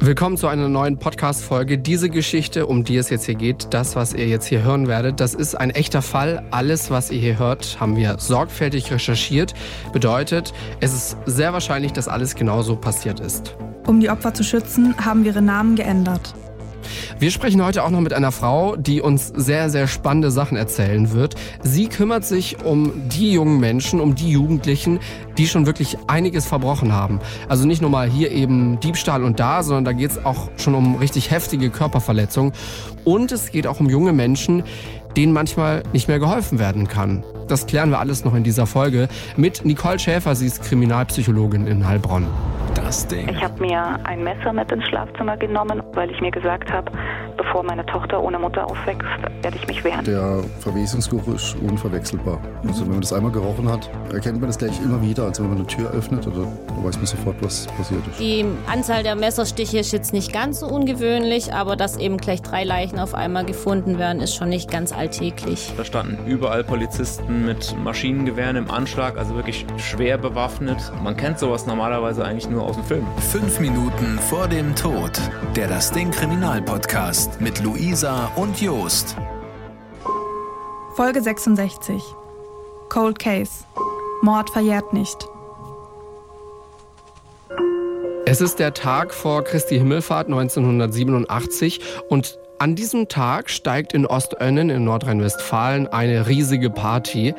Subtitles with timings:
[0.00, 1.76] Willkommen zu einer neuen Podcast-Folge.
[1.76, 5.18] Diese Geschichte, um die es jetzt hier geht, das, was ihr jetzt hier hören werdet,
[5.18, 6.44] das ist ein echter Fall.
[6.52, 9.54] Alles, was ihr hier hört, haben wir sorgfältig recherchiert.
[9.92, 13.56] Bedeutet, es ist sehr wahrscheinlich, dass alles genauso passiert ist.
[13.88, 16.32] Um die Opfer zu schützen, haben wir ihre Namen geändert.
[17.18, 21.12] Wir sprechen heute auch noch mit einer Frau, die uns sehr, sehr spannende Sachen erzählen
[21.12, 21.34] wird.
[21.62, 25.00] Sie kümmert sich um die jungen Menschen, um die Jugendlichen,
[25.36, 27.20] die schon wirklich einiges verbrochen haben.
[27.48, 30.74] Also nicht nur mal hier eben Diebstahl und da, sondern da geht es auch schon
[30.74, 32.52] um richtig heftige Körperverletzungen.
[33.04, 34.64] Und es geht auch um junge Menschen,
[35.16, 37.24] denen manchmal nicht mehr geholfen werden kann.
[37.48, 40.34] Das klären wir alles noch in dieser Folge mit Nicole Schäfer.
[40.34, 42.26] Sie ist Kriminalpsychologin in Heilbronn.
[42.88, 43.28] Das Ding.
[43.28, 46.90] Ich habe mir ein Messer mit ins Schlafzimmer genommen, weil ich mir gesagt habe,
[47.36, 49.06] bevor meine Tochter ohne Mutter aufwächst,
[49.42, 50.06] werde ich mich wehren.
[50.06, 52.40] Der Verwesungsgeruch ist unverwechselbar.
[52.66, 55.24] Also wenn man das einmal gerochen hat, erkennt man das gleich immer wieder.
[55.24, 58.18] Also wenn man eine Tür öffnet, oder, dann weiß man sofort, was passiert ist.
[58.18, 62.64] Die Anzahl der Messerstiche ist jetzt nicht ganz so ungewöhnlich, aber dass eben gleich drei
[62.64, 65.74] Leichen auf einmal gefunden werden, ist schon nicht ganz alltäglich.
[65.76, 70.78] Da standen überall Polizisten mit Maschinengewehren im Anschlag, also wirklich schwer bewaffnet.
[71.04, 73.06] Man kennt sowas normalerweise eigentlich nur aus dem Film.
[73.30, 75.12] Fünf Minuten vor dem Tod.
[75.56, 79.16] Der Das Ding Kriminalpodcast mit Luisa und Jost.
[80.94, 82.02] Folge 66.
[82.88, 83.64] Cold Case.
[84.22, 85.28] Mord verjährt nicht.
[88.26, 94.68] Es ist der Tag vor Christi Himmelfahrt 1987 und an diesem Tag steigt in Ostönnen
[94.68, 97.34] in Nordrhein-Westfalen eine riesige Party.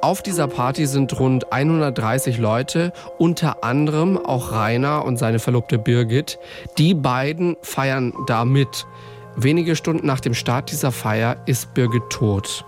[0.00, 6.38] Auf dieser Party sind rund 130 Leute, unter anderem auch Rainer und seine Verlobte Birgit.
[6.78, 8.86] Die beiden feiern da mit.
[9.34, 12.64] Wenige Stunden nach dem Start dieser Feier ist Birgit tot.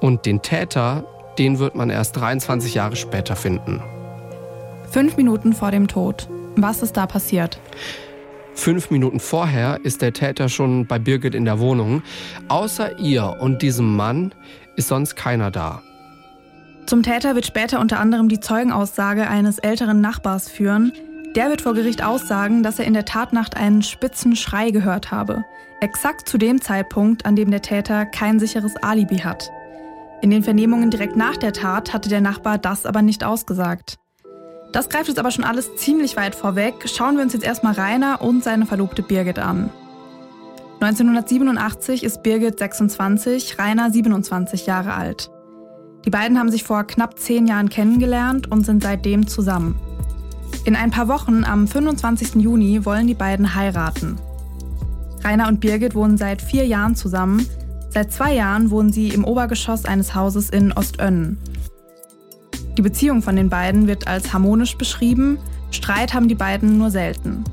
[0.00, 1.04] Und den Täter,
[1.38, 3.82] den wird man erst 23 Jahre später finden.
[4.90, 6.28] Fünf Minuten vor dem Tod.
[6.56, 7.60] Was ist da passiert?
[8.54, 12.02] Fünf Minuten vorher ist der Täter schon bei Birgit in der Wohnung.
[12.48, 14.34] Außer ihr und diesem Mann
[14.76, 15.82] ist sonst keiner da.
[16.90, 20.92] Zum Täter wird später unter anderem die Zeugenaussage eines älteren Nachbars führen.
[21.36, 25.44] Der wird vor Gericht aussagen, dass er in der Tatnacht einen spitzen Schrei gehört habe.
[25.80, 29.52] Exakt zu dem Zeitpunkt, an dem der Täter kein sicheres Alibi hat.
[30.20, 34.00] In den Vernehmungen direkt nach der Tat hatte der Nachbar das aber nicht ausgesagt.
[34.72, 36.74] Das greift jetzt aber schon alles ziemlich weit vorweg.
[36.86, 39.70] Schauen wir uns jetzt erstmal Rainer und seine Verlobte Birgit an.
[40.80, 45.30] 1987 ist Birgit 26, Rainer 27 Jahre alt.
[46.04, 49.78] Die beiden haben sich vor knapp zehn Jahren kennengelernt und sind seitdem zusammen.
[50.64, 52.36] In ein paar Wochen, am 25.
[52.36, 54.18] Juni, wollen die beiden heiraten.
[55.22, 57.46] Rainer und Birgit wohnen seit vier Jahren zusammen.
[57.90, 61.38] Seit zwei Jahren wohnen sie im Obergeschoss eines Hauses in Ostönnen.
[62.76, 65.38] Die Beziehung von den beiden wird als harmonisch beschrieben.
[65.70, 67.44] Streit haben die beiden nur selten.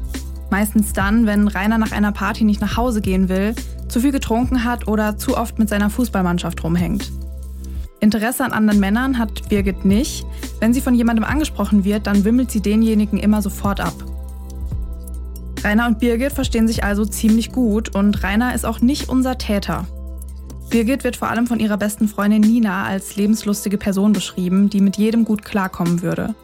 [0.50, 3.54] Meistens dann, wenn Rainer nach einer Party nicht nach Hause gehen will,
[3.90, 7.12] zu viel getrunken hat oder zu oft mit seiner Fußballmannschaft rumhängt.
[8.00, 10.26] Interesse an anderen Männern hat Birgit nicht.
[10.60, 13.94] Wenn sie von jemandem angesprochen wird, dann wimmelt sie denjenigen immer sofort ab.
[15.64, 19.86] Rainer und Birgit verstehen sich also ziemlich gut und Rainer ist auch nicht unser Täter.
[20.70, 24.98] Birgit wird vor allem von ihrer besten Freundin Nina als lebenslustige Person beschrieben, die mit
[24.98, 26.36] jedem gut klarkommen würde.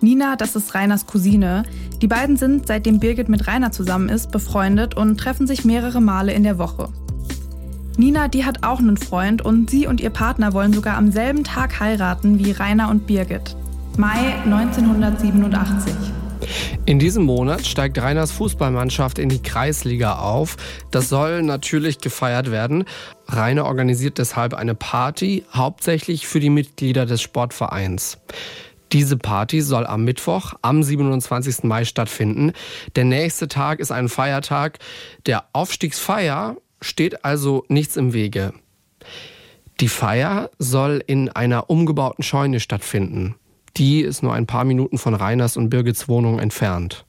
[0.00, 1.62] Nina, das ist Rainers Cousine.
[2.02, 6.34] Die beiden sind, seitdem Birgit mit Rainer zusammen ist, befreundet und treffen sich mehrere Male
[6.34, 6.90] in der Woche.
[7.96, 11.44] Nina, die hat auch einen Freund und sie und ihr Partner wollen sogar am selben
[11.44, 13.56] Tag heiraten wie Rainer und Birgit.
[13.96, 15.94] Mai 1987.
[16.86, 20.56] In diesem Monat steigt Rainers Fußballmannschaft in die Kreisliga auf.
[20.90, 22.84] Das soll natürlich gefeiert werden.
[23.28, 28.18] Rainer organisiert deshalb eine Party, hauptsächlich für die Mitglieder des Sportvereins.
[28.92, 31.64] Diese Party soll am Mittwoch, am 27.
[31.64, 32.52] Mai stattfinden.
[32.96, 34.78] Der nächste Tag ist ein Feiertag.
[35.26, 38.52] Der Aufstiegsfeier steht also nichts im Wege.
[39.80, 43.34] Die Feier soll in einer umgebauten Scheune stattfinden.
[43.76, 47.04] Die ist nur ein paar Minuten von Reiners und Birgits Wohnung entfernt.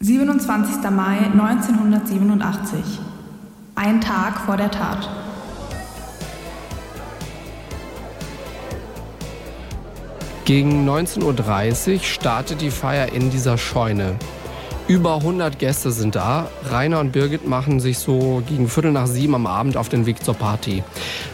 [0.00, 0.90] 27.
[0.90, 2.80] Mai 1987.
[3.76, 5.08] Ein Tag vor der Tat.
[10.46, 14.16] Gegen 19.30 Uhr startet die Feier in dieser Scheune.
[14.88, 16.48] Über 100 Gäste sind da.
[16.68, 20.24] Rainer und Birgit machen sich so gegen Viertel nach sieben am Abend auf den Weg
[20.24, 20.82] zur Party.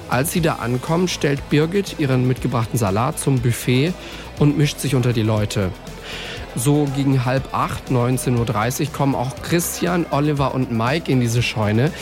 [0.09, 3.95] Als sie da ankommen, stellt Birgit ihren mitgebrachten Salat zum Buffet
[4.39, 5.71] und mischt sich unter die Leute.
[6.55, 11.93] So gegen halb acht, 19.30 Uhr, kommen auch Christian, Oliver und Mike in diese Scheune.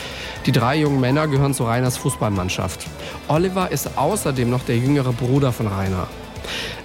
[0.45, 2.85] Die drei jungen Männer gehören zu Rainers Fußballmannschaft.
[3.27, 6.07] Oliver ist außerdem noch der jüngere Bruder von Rainer.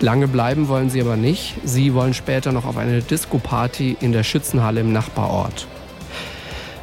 [0.00, 1.54] Lange bleiben wollen sie aber nicht.
[1.64, 5.66] Sie wollen später noch auf eine Disco-Party in der Schützenhalle im Nachbarort.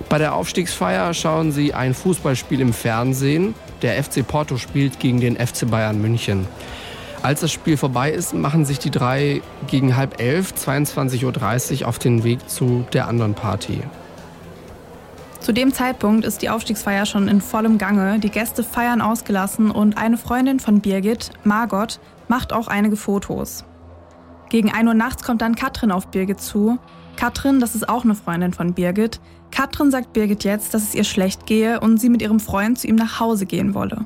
[0.10, 3.56] Bei der Aufstiegsfeier schauen sie ein Fußballspiel im Fernsehen.
[3.82, 6.48] Der FC Porto spielt gegen den FC Bayern München.
[7.24, 12.00] Als das Spiel vorbei ist, machen sich die drei gegen halb elf, 22.30 Uhr auf
[12.00, 13.82] den Weg zu der anderen Party.
[15.40, 18.20] Zu dem Zeitpunkt ist die Aufstiegsfeier schon in vollem Gange.
[18.20, 23.64] Die Gäste feiern ausgelassen und eine Freundin von Birgit, Margot, macht auch einige Fotos.
[24.50, 26.80] Gegen 1 Uhr nachts kommt dann Katrin auf Birgit zu.
[27.16, 29.20] Katrin, das ist auch eine Freundin von Birgit.
[29.52, 32.88] Katrin sagt Birgit jetzt, dass es ihr schlecht gehe und sie mit ihrem Freund zu
[32.88, 34.06] ihm nach Hause gehen wolle.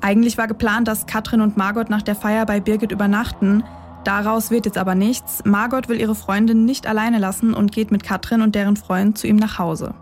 [0.00, 3.64] Eigentlich war geplant, dass Katrin und Margot nach der Feier bei Birgit übernachten.
[4.04, 5.42] Daraus wird jetzt aber nichts.
[5.44, 9.26] Margot will ihre Freundin nicht alleine lassen und geht mit Katrin und deren Freund zu
[9.26, 9.94] ihm nach Hause.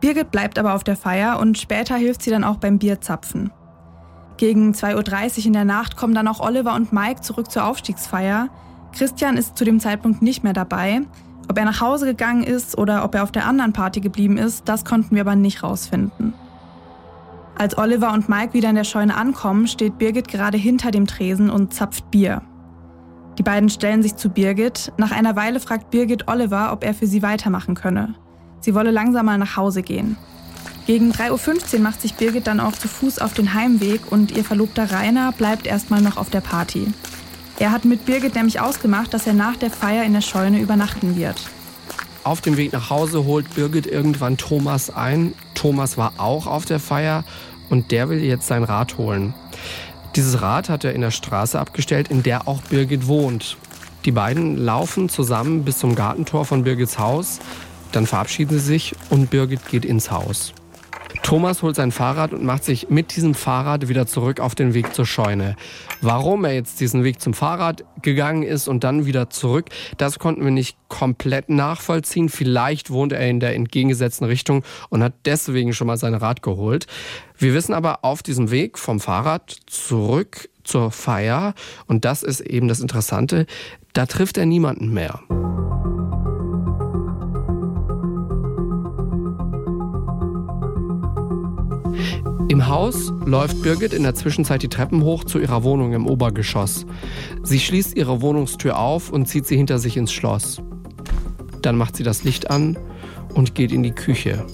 [0.00, 3.50] Birgit bleibt aber auf der Feier und später hilft sie dann auch beim Bierzapfen.
[4.36, 8.48] Gegen 2.30 Uhr in der Nacht kommen dann auch Oliver und Mike zurück zur Aufstiegsfeier.
[8.92, 11.02] Christian ist zu dem Zeitpunkt nicht mehr dabei.
[11.48, 14.68] Ob er nach Hause gegangen ist oder ob er auf der anderen Party geblieben ist,
[14.68, 16.34] das konnten wir aber nicht rausfinden.
[17.58, 21.48] Als Oliver und Mike wieder in der Scheune ankommen, steht Birgit gerade hinter dem Tresen
[21.48, 22.42] und zapft Bier.
[23.38, 24.92] Die beiden stellen sich zu Birgit.
[24.98, 28.14] Nach einer Weile fragt Birgit Oliver, ob er für sie weitermachen könne.
[28.60, 30.16] Sie wolle langsam mal nach Hause gehen.
[30.86, 34.44] Gegen 3.15 Uhr macht sich Birgit dann auch zu Fuß auf den Heimweg und ihr
[34.44, 36.86] Verlobter Rainer bleibt erstmal noch auf der Party.
[37.58, 41.16] Er hat mit Birgit nämlich ausgemacht, dass er nach der Feier in der Scheune übernachten
[41.16, 41.48] wird.
[42.22, 45.32] Auf dem Weg nach Hause holt Birgit irgendwann Thomas ein.
[45.54, 47.24] Thomas war auch auf der Feier
[47.70, 49.34] und der will jetzt sein Rad holen.
[50.16, 53.56] Dieses Rad hat er in der Straße abgestellt, in der auch Birgit wohnt.
[54.04, 57.40] Die beiden laufen zusammen bis zum Gartentor von Birgits Haus.
[57.92, 60.52] Dann verabschieden sie sich und Birgit geht ins Haus.
[61.22, 64.94] Thomas holt sein Fahrrad und macht sich mit diesem Fahrrad wieder zurück auf den Weg
[64.94, 65.56] zur Scheune.
[66.00, 70.44] Warum er jetzt diesen Weg zum Fahrrad gegangen ist und dann wieder zurück, das konnten
[70.44, 72.28] wir nicht komplett nachvollziehen.
[72.28, 76.86] Vielleicht wohnt er in der entgegengesetzten Richtung und hat deswegen schon mal sein Rad geholt.
[77.36, 81.54] Wir wissen aber auf diesem Weg vom Fahrrad zurück zur Feier,
[81.86, 83.46] und das ist eben das Interessante,
[83.92, 85.20] da trifft er niemanden mehr.
[92.48, 96.86] Im Haus läuft Birgit in der Zwischenzeit die Treppen hoch zu ihrer Wohnung im Obergeschoss.
[97.42, 100.62] Sie schließt ihre Wohnungstür auf und zieht sie hinter sich ins Schloss.
[101.62, 102.78] Dann macht sie das Licht an
[103.34, 104.44] und geht in die Küche.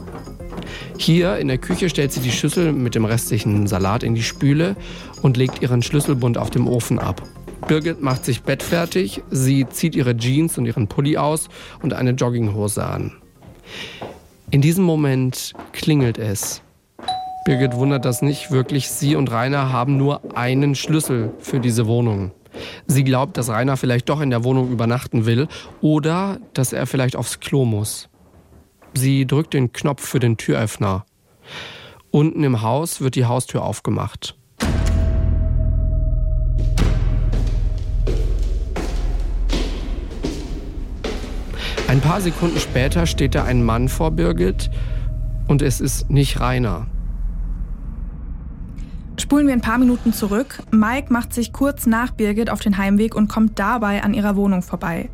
[0.97, 4.77] Hier in der Küche stellt sie die Schüssel mit dem restlichen Salat in die Spüle
[5.21, 7.23] und legt ihren Schlüsselbund auf dem Ofen ab.
[7.69, 11.49] Birgit macht sich bettfertig, sie zieht ihre Jeans und ihren Pulli aus
[11.83, 13.13] und eine Jogginghose an.
[14.51, 16.63] In diesem Moment klingelt es.
[17.45, 18.89] Birgit wundert das nicht wirklich.
[18.89, 22.31] Sie und Rainer haben nur einen Schlüssel für diese Wohnung.
[22.87, 25.49] Sie glaubt, dass Rainer vielleicht doch in der Wohnung übernachten will
[25.81, 28.09] oder dass er vielleicht aufs Klo muss.
[28.95, 31.05] Sie drückt den Knopf für den Türöffner.
[32.13, 34.37] Unten im Haus wird die Haustür aufgemacht.
[41.89, 44.71] Ein paar Sekunden später steht da ein Mann vor Birgit
[45.49, 46.87] und es ist nicht Rainer.
[49.33, 50.63] Spulen wir ein paar Minuten zurück.
[50.73, 54.61] Mike macht sich kurz nach Birgit auf den Heimweg und kommt dabei an ihrer Wohnung
[54.61, 55.09] vorbei.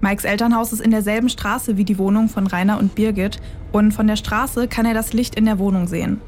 [0.00, 4.08] Mikes Elternhaus ist in derselben Straße wie die Wohnung von Rainer und Birgit und von
[4.08, 6.20] der Straße kann er das Licht in der Wohnung sehen.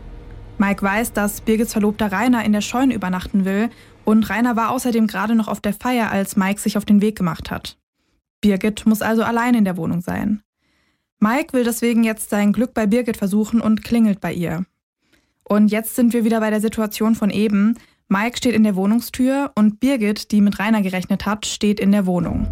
[0.59, 3.68] Mike weiß, dass Birgits Verlobter Rainer in der Scheune übernachten will
[4.04, 7.18] und Rainer war außerdem gerade noch auf der Feier, als Mike sich auf den Weg
[7.18, 7.76] gemacht hat.
[8.42, 10.40] Birgit muss also allein in der Wohnung sein.
[11.18, 14.66] Mike will deswegen jetzt sein Glück bei Birgit versuchen und klingelt bei ihr.
[15.44, 17.78] Und jetzt sind wir wieder bei der Situation von eben.
[18.08, 22.06] Mike steht in der Wohnungstür und Birgit, die mit Rainer gerechnet hat, steht in der
[22.06, 22.46] Wohnung.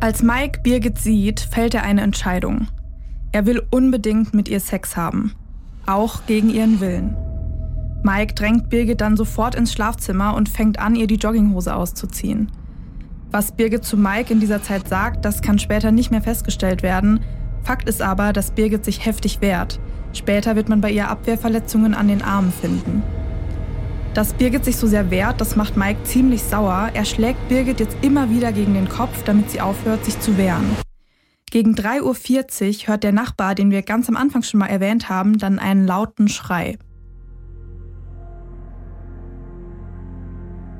[0.00, 2.68] Als Mike Birgit sieht, fällt er eine Entscheidung.
[3.32, 5.32] Er will unbedingt mit ihr Sex haben.
[5.86, 7.16] Auch gegen ihren Willen.
[8.02, 12.50] Mike drängt Birgit dann sofort ins Schlafzimmer und fängt an, ihr die Jogginghose auszuziehen.
[13.30, 17.20] Was Birgit zu Mike in dieser Zeit sagt, das kann später nicht mehr festgestellt werden.
[17.62, 19.80] Fakt ist aber, dass Birgit sich heftig wehrt.
[20.16, 23.02] Später wird man bei ihr Abwehrverletzungen an den Armen finden.
[24.14, 26.88] Dass Birgit sich so sehr wehrt, das macht Mike ziemlich sauer.
[26.94, 30.64] Er schlägt Birgit jetzt immer wieder gegen den Kopf, damit sie aufhört, sich zu wehren.
[31.50, 32.00] Gegen 3.40
[32.82, 35.86] Uhr hört der Nachbar, den wir ganz am Anfang schon mal erwähnt haben, dann einen
[35.86, 36.78] lauten Schrei.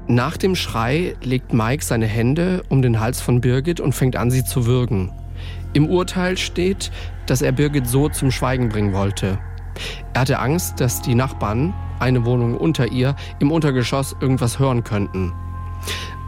[0.08, 4.30] Nach dem Schrei legt Mike seine Hände um den Hals von Birgit und fängt an,
[4.30, 5.12] sie zu würgen.
[5.76, 6.90] Im Urteil steht,
[7.26, 9.38] dass er Birgit so zum Schweigen bringen wollte.
[10.14, 15.34] Er hatte Angst, dass die Nachbarn, eine Wohnung unter ihr, im Untergeschoss irgendwas hören könnten.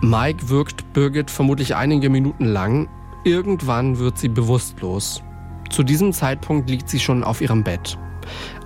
[0.03, 2.91] Mike wirkt Birgit vermutlich einige Minuten lang.
[3.25, 5.23] Irgendwann wird sie bewusstlos.
[5.71, 7.97] Zu diesem Zeitpunkt liegt sie schon auf ihrem Bett.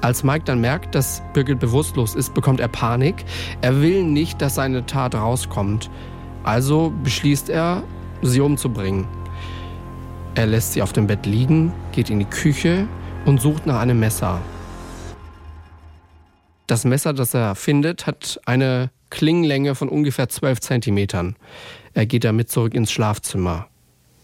[0.01, 3.25] Als Mike dann merkt, dass Birgit bewusstlos ist, bekommt er Panik.
[3.61, 5.91] Er will nicht, dass seine Tat rauskommt.
[6.43, 7.85] Also beschließt er,
[8.23, 9.07] sie umzubringen.
[10.35, 12.89] Er lässt sie auf dem Bett liegen, geht in die Küche
[13.27, 14.41] und sucht nach einem Messer.
[16.67, 21.37] Das Messer, das er findet, hat eine Klingenlänge von ungefähr 12 Zentimetern.
[21.93, 23.69] Er geht damit zurück ins Schlafzimmer.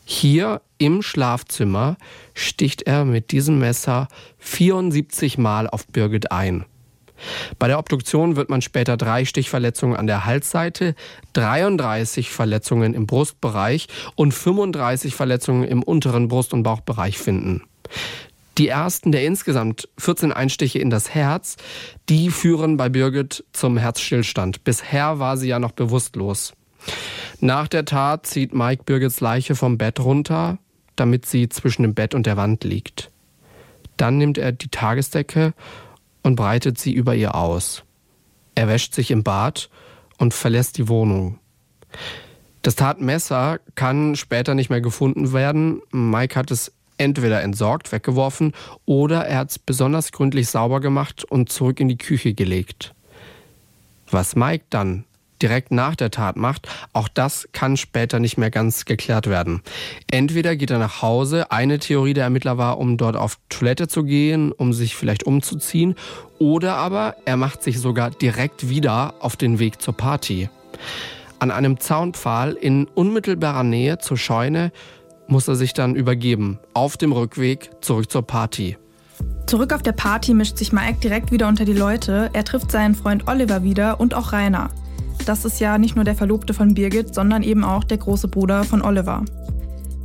[0.06, 1.98] Hier im Schlafzimmer
[2.32, 6.64] sticht er mit diesem Messer 74 Mal auf Birgit ein.
[7.58, 10.94] Bei der Obduktion wird man später drei Stichverletzungen an der Halsseite,
[11.34, 17.62] 33 Verletzungen im Brustbereich und 35 Verletzungen im unteren Brust- und Bauchbereich finden.
[18.58, 21.56] Die ersten der insgesamt 14 Einstiche in das Herz,
[22.08, 24.64] die führen bei Birgit zum Herzstillstand.
[24.64, 26.54] Bisher war sie ja noch bewusstlos.
[27.40, 30.58] Nach der Tat zieht Mike Birgits Leiche vom Bett runter,
[30.96, 33.12] damit sie zwischen dem Bett und der Wand liegt.
[33.96, 35.54] Dann nimmt er die Tagesdecke
[36.28, 37.84] und breitet sie über ihr aus.
[38.54, 39.70] Er wäscht sich im Bad
[40.18, 41.38] und verlässt die Wohnung.
[42.60, 45.80] Das Tatmesser kann später nicht mehr gefunden werden.
[45.90, 48.52] Mike hat es entweder entsorgt, weggeworfen
[48.84, 52.94] oder er hat es besonders gründlich sauber gemacht und zurück in die Küche gelegt.
[54.10, 55.04] Was Mike dann
[55.42, 59.62] direkt nach der Tat macht, auch das kann später nicht mehr ganz geklärt werden.
[60.10, 64.04] Entweder geht er nach Hause, eine Theorie der Ermittler war, um dort auf Toilette zu
[64.04, 65.94] gehen, um sich vielleicht umzuziehen,
[66.38, 70.48] oder aber er macht sich sogar direkt wieder auf den Weg zur Party.
[71.40, 74.72] An einem Zaunpfahl in unmittelbarer Nähe zur Scheune
[75.28, 78.76] muss er sich dann übergeben, auf dem Rückweg zurück zur Party.
[79.46, 82.30] Zurück auf der Party mischt sich Mike direkt wieder unter die Leute.
[82.32, 84.70] Er trifft seinen Freund Oliver wieder und auch Rainer.
[85.26, 88.64] Das ist ja nicht nur der Verlobte von Birgit, sondern eben auch der große Bruder
[88.64, 89.24] von Oliver.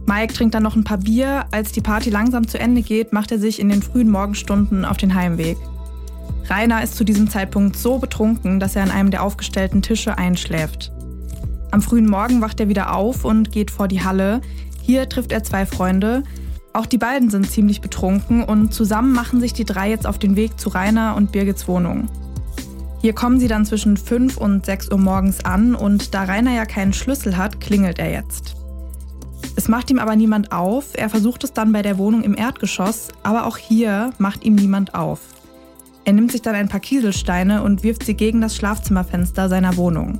[0.05, 1.46] Mike trinkt dann noch ein paar Bier.
[1.51, 4.98] Als die Party langsam zu Ende geht, macht er sich in den frühen Morgenstunden auf
[4.98, 5.58] den Heimweg.
[6.50, 10.91] Rainer ist zu diesem Zeitpunkt so betrunken, dass er an einem der aufgestellten Tische einschläft.
[11.72, 14.41] Am frühen Morgen wacht er wieder auf und geht vor die Halle.
[14.82, 16.24] Hier trifft er zwei Freunde.
[16.74, 20.36] Auch die beiden sind ziemlich betrunken und zusammen machen sich die drei jetzt auf den
[20.36, 22.10] Weg zu Rainer und Birgits Wohnung.
[23.03, 26.65] Hier kommen sie dann zwischen 5 und 6 Uhr morgens an und da Rainer ja
[26.65, 28.55] keinen Schlüssel hat, klingelt er jetzt.
[29.57, 30.91] Es macht ihm aber niemand auf.
[30.93, 34.95] Er versucht es dann bei der Wohnung im Erdgeschoss, aber auch hier macht ihm niemand
[34.95, 35.19] auf.
[36.05, 40.19] Er nimmt sich dann ein paar Kieselsteine und wirft sie gegen das Schlafzimmerfenster seiner Wohnung.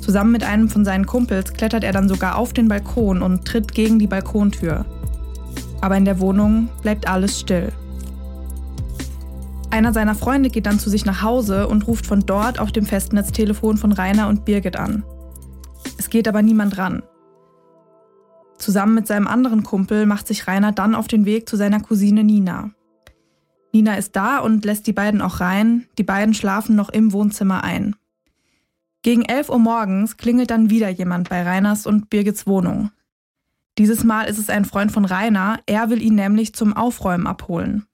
[0.00, 3.74] Zusammen mit einem von seinen Kumpels klettert er dann sogar auf den Balkon und tritt
[3.74, 4.84] gegen die Balkontür.
[5.80, 7.72] Aber in der Wohnung bleibt alles still.
[9.72, 12.84] Einer seiner Freunde geht dann zu sich nach Hause und ruft von dort auf dem
[12.84, 15.02] Festnetztelefon von Rainer und Birgit an.
[15.96, 17.02] Es geht aber niemand ran.
[18.58, 22.22] Zusammen mit seinem anderen Kumpel macht sich Rainer dann auf den Weg zu seiner Cousine
[22.22, 22.72] Nina.
[23.72, 25.86] Nina ist da und lässt die beiden auch rein.
[25.96, 27.96] Die beiden schlafen noch im Wohnzimmer ein.
[29.00, 32.90] Gegen 11 Uhr morgens klingelt dann wieder jemand bei Rainers und Birgits Wohnung.
[33.78, 37.86] Dieses Mal ist es ein Freund von Rainer, er will ihn nämlich zum Aufräumen abholen.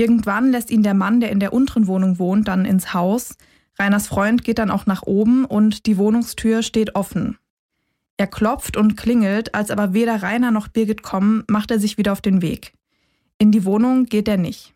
[0.00, 3.36] Irgendwann lässt ihn der Mann, der in der unteren Wohnung wohnt, dann ins Haus.
[3.78, 7.36] Reiners Freund geht dann auch nach oben und die Wohnungstür steht offen.
[8.16, 12.12] Er klopft und klingelt, als aber weder Rainer noch Birgit kommen, macht er sich wieder
[12.12, 12.72] auf den Weg.
[13.36, 14.72] In die Wohnung geht er nicht.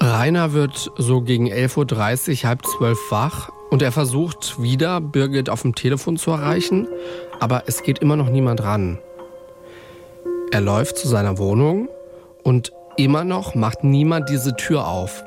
[0.00, 5.60] Rainer wird so gegen 11.30 Uhr, halb zwölf wach und er versucht wieder, Birgit auf
[5.60, 6.88] dem Telefon zu erreichen,
[7.40, 8.98] aber es geht immer noch niemand ran.
[10.50, 11.90] Er läuft zu seiner Wohnung
[12.42, 15.24] und Immer noch macht niemand diese Tür auf.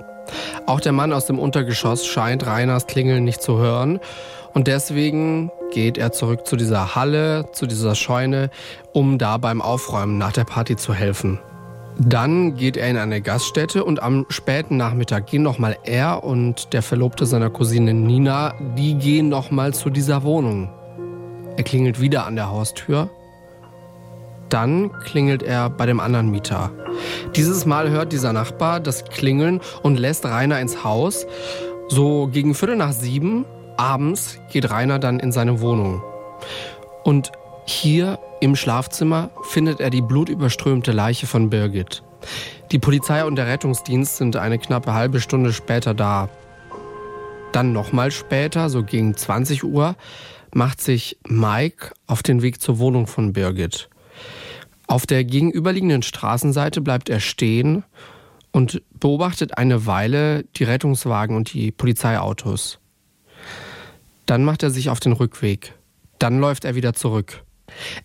[0.67, 3.99] Auch der Mann aus dem Untergeschoss scheint Reiners Klingeln nicht zu hören
[4.53, 8.51] und deswegen geht er zurück zu dieser Halle, zu dieser Scheune,
[8.91, 11.39] um da beim Aufräumen nach der Party zu helfen.
[11.97, 16.83] Dann geht er in eine Gaststätte und am späten Nachmittag gehen nochmal er und der
[16.83, 20.69] Verlobte seiner Cousine Nina, die gehen nochmal zu dieser Wohnung.
[21.57, 23.09] Er klingelt wieder an der Haustür
[24.49, 26.71] dann klingelt er bei dem anderen Mieter.
[27.35, 31.25] Dieses Mal hört dieser Nachbar das Klingeln und lässt Rainer ins Haus.
[31.87, 33.45] So gegen Viertel nach sieben
[33.77, 36.01] abends geht Rainer dann in seine Wohnung.
[37.03, 37.31] Und
[37.65, 42.03] hier im Schlafzimmer findet er die blutüberströmte Leiche von Birgit.
[42.71, 46.29] Die Polizei und der Rettungsdienst sind eine knappe halbe Stunde später da.
[47.51, 49.95] Dann nochmal später, so gegen 20 Uhr,
[50.53, 53.89] macht sich Mike auf den Weg zur Wohnung von Birgit.
[54.87, 57.83] Auf der gegenüberliegenden Straßenseite bleibt er stehen
[58.51, 62.79] und beobachtet eine Weile die Rettungswagen und die Polizeiautos.
[64.25, 65.73] Dann macht er sich auf den Rückweg.
[66.19, 67.43] Dann läuft er wieder zurück.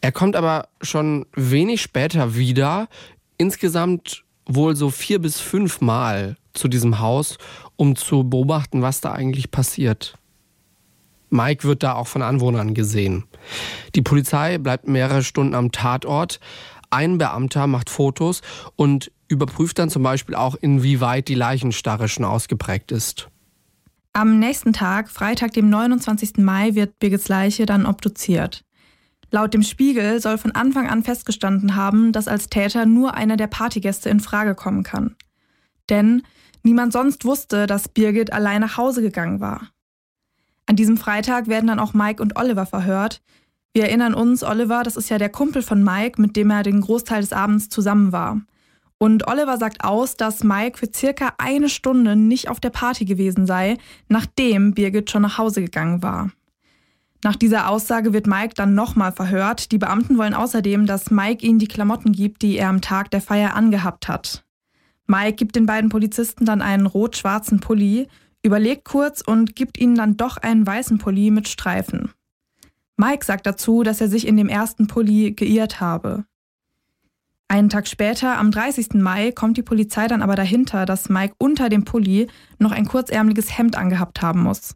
[0.00, 2.88] Er kommt aber schon wenig später wieder,
[3.36, 7.38] insgesamt wohl so vier bis fünf Mal zu diesem Haus,
[7.76, 10.18] um zu beobachten, was da eigentlich passiert.
[11.30, 13.24] Mike wird da auch von Anwohnern gesehen.
[13.94, 16.40] Die Polizei bleibt mehrere Stunden am Tatort.
[16.90, 18.42] Ein Beamter macht Fotos
[18.76, 23.28] und überprüft dann zum Beispiel auch, inwieweit die Leichenstarre schon ausgeprägt ist.
[24.12, 26.38] Am nächsten Tag, Freitag, dem 29.
[26.38, 28.64] Mai, wird Birgits Leiche dann obduziert.
[29.30, 33.46] Laut dem Spiegel soll von Anfang an festgestanden haben, dass als Täter nur einer der
[33.46, 35.16] Partygäste in Frage kommen kann.
[35.90, 36.22] Denn
[36.62, 39.68] niemand sonst wusste, dass Birgit allein nach Hause gegangen war.
[40.68, 43.22] An diesem Freitag werden dann auch Mike und Oliver verhört.
[43.72, 46.82] Wir erinnern uns, Oliver, das ist ja der Kumpel von Mike, mit dem er den
[46.82, 48.42] Großteil des Abends zusammen war.
[48.98, 53.46] Und Oliver sagt aus, dass Mike für circa eine Stunde nicht auf der Party gewesen
[53.46, 56.32] sei, nachdem Birgit schon nach Hause gegangen war.
[57.24, 59.72] Nach dieser Aussage wird Mike dann nochmal verhört.
[59.72, 63.22] Die Beamten wollen außerdem, dass Mike ihnen die Klamotten gibt, die er am Tag der
[63.22, 64.44] Feier angehabt hat.
[65.06, 68.08] Mike gibt den beiden Polizisten dann einen rot-schwarzen Pulli,
[68.42, 72.12] überlegt kurz und gibt ihnen dann doch einen weißen Pulli mit Streifen.
[72.96, 76.24] Mike sagt dazu, dass er sich in dem ersten Pulli geirrt habe.
[77.46, 78.94] Einen Tag später, am 30.
[78.94, 82.26] Mai, kommt die Polizei dann aber dahinter, dass Mike unter dem Pulli
[82.58, 84.74] noch ein kurzärmeliges Hemd angehabt haben muss.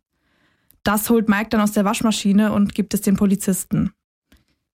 [0.83, 3.93] Das holt Mike dann aus der Waschmaschine und gibt es den Polizisten.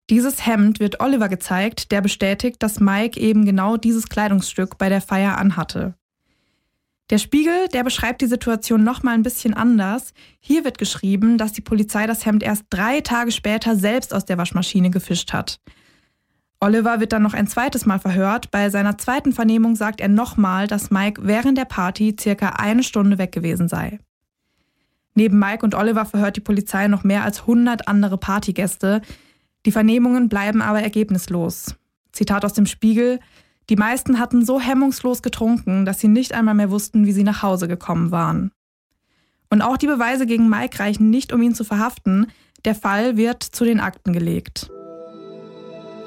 [0.10, 5.02] Dieses Hemd wird Oliver gezeigt, der bestätigt, dass Mike eben genau dieses Kleidungsstück bei der
[5.02, 5.96] Feier anhatte.
[7.12, 10.14] Der Spiegel, der beschreibt die Situation nochmal ein bisschen anders.
[10.40, 14.40] Hier wird geschrieben, dass die Polizei das Hemd erst drei Tage später selbst aus der
[14.40, 15.60] Waschmaschine gefischt hat.
[16.60, 18.50] Oliver wird dann noch ein zweites Mal verhört.
[18.50, 23.20] Bei seiner zweiten Vernehmung sagt er nochmal, dass Mike während der Party circa eine Stunde
[23.20, 24.00] weg gewesen sei.
[25.14, 29.02] Neben Mike und Oliver verhört die Polizei noch mehr als 100 andere Partygäste.
[29.66, 31.76] Die Vernehmungen bleiben aber ergebnislos.
[32.12, 33.20] Zitat aus dem Spiegel.
[33.70, 37.42] Die meisten hatten so hemmungslos getrunken, dass sie nicht einmal mehr wussten, wie sie nach
[37.42, 38.52] Hause gekommen waren.
[39.50, 42.28] Und auch die Beweise gegen Mike reichen nicht, um ihn zu verhaften.
[42.64, 44.70] Der Fall wird zu den Akten gelegt.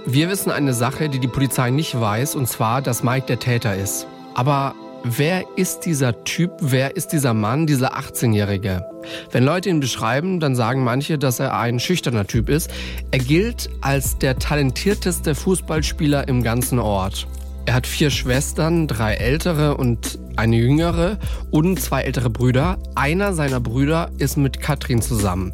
[0.07, 3.77] Wir wissen eine Sache, die die Polizei nicht weiß, und zwar, dass Mike der Täter
[3.77, 4.07] ist.
[4.35, 6.51] Aber Wer ist dieser Typ?
[6.61, 8.85] Wer ist dieser Mann, dieser 18-Jährige?
[9.31, 12.71] Wenn Leute ihn beschreiben, dann sagen manche, dass er ein schüchterner Typ ist.
[13.13, 17.29] Er gilt als der talentierteste Fußballspieler im ganzen Ort.
[17.67, 21.19] Er hat vier Schwestern, drei ältere und eine jüngere
[21.51, 22.79] und zwei ältere Brüder.
[22.95, 25.53] Einer seiner Brüder ist mit Katrin zusammen.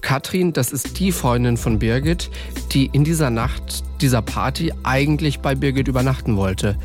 [0.00, 2.30] Katrin, das ist die Freundin von Birgit,
[2.72, 6.76] die in dieser Nacht dieser Party eigentlich bei Birgit übernachten wollte.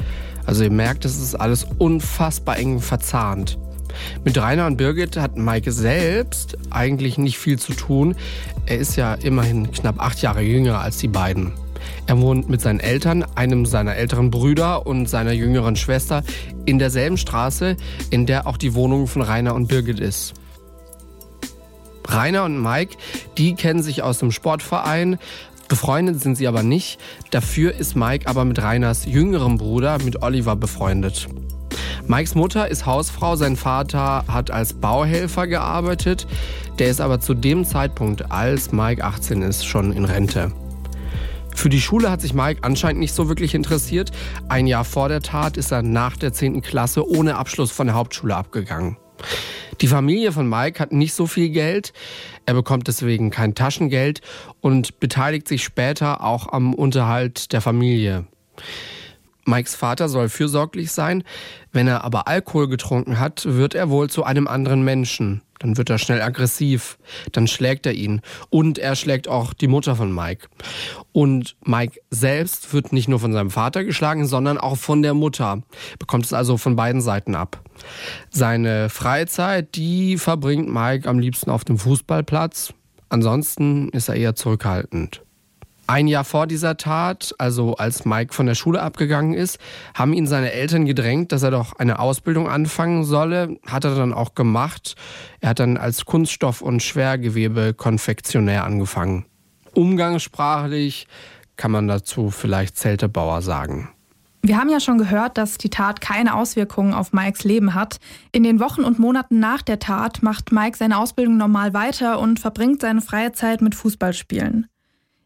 [0.46, 3.58] Also ihr merkt, es ist alles unfassbar eng verzahnt.
[4.24, 8.16] Mit Rainer und Birgit hat Maike selbst eigentlich nicht viel zu tun.
[8.66, 11.54] Er ist ja immerhin knapp acht Jahre jünger als die beiden.
[12.08, 16.24] Er wohnt mit seinen Eltern, einem seiner älteren Brüder und seiner jüngeren Schwester
[16.66, 17.76] in derselben Straße,
[18.10, 20.34] in der auch die Wohnung von Rainer und Birgit ist.
[22.08, 22.96] Rainer und Mike,
[23.38, 25.20] die kennen sich aus dem Sportverein,
[25.68, 26.98] Befreundet sind sie aber nicht.
[27.32, 31.28] Dafür ist Mike aber mit Reiners jüngerem Bruder, mit Oliver, befreundet.
[32.08, 36.26] Mikes Mutter ist Hausfrau, sein Vater hat als Bauhelfer gearbeitet.
[36.80, 40.54] Der ist aber zu dem Zeitpunkt, als Mike 18 ist, schon in Rente.
[41.58, 44.12] Für die Schule hat sich Mike anscheinend nicht so wirklich interessiert.
[44.48, 46.62] Ein Jahr vor der Tat ist er nach der 10.
[46.62, 48.98] Klasse ohne Abschluss von der Hauptschule abgegangen.
[49.82, 51.94] Die Familie von Mike hat nicht so viel Geld.
[52.46, 54.22] Er bekommt deswegen kein Taschengeld
[54.62, 58.28] und beteiligt sich später auch am Unterhalt der Familie.
[59.46, 61.24] Mikes Vater soll fürsorglich sein.
[61.72, 65.42] Wenn er aber Alkohol getrunken hat, wird er wohl zu einem anderen Menschen.
[65.60, 66.98] Dann wird er schnell aggressiv.
[67.32, 68.22] Dann schlägt er ihn.
[68.50, 70.48] Und er schlägt auch die Mutter von Mike.
[71.12, 75.64] Und Mike selbst wird nicht nur von seinem Vater geschlagen, sondern auch von der Mutter.
[76.00, 77.64] Bekommt es also von beiden Seiten ab.
[78.30, 82.74] Seine Freizeit, die verbringt Mike am liebsten auf dem Fußballplatz.
[83.10, 85.22] Ansonsten ist er eher zurückhaltend.
[85.90, 89.58] Ein Jahr vor dieser Tat, also als Mike von der Schule abgegangen ist,
[89.94, 93.58] haben ihn seine Eltern gedrängt, dass er doch eine Ausbildung anfangen solle.
[93.66, 94.96] Hat er dann auch gemacht.
[95.40, 99.26] Er hat dann als Kunststoff- und Schwergewebe-Konfektionär angefangen.
[99.76, 101.08] Umgangssprachlich
[101.56, 103.90] kann man dazu vielleicht Zeltebauer sagen.
[104.42, 108.00] Wir haben ja schon gehört, dass die Tat keine Auswirkungen auf Mikes Leben hat.
[108.34, 112.42] In den Wochen und Monaten nach der Tat macht Mike seine Ausbildung normal weiter und
[112.42, 114.68] verbringt seine freie Zeit mit Fußballspielen.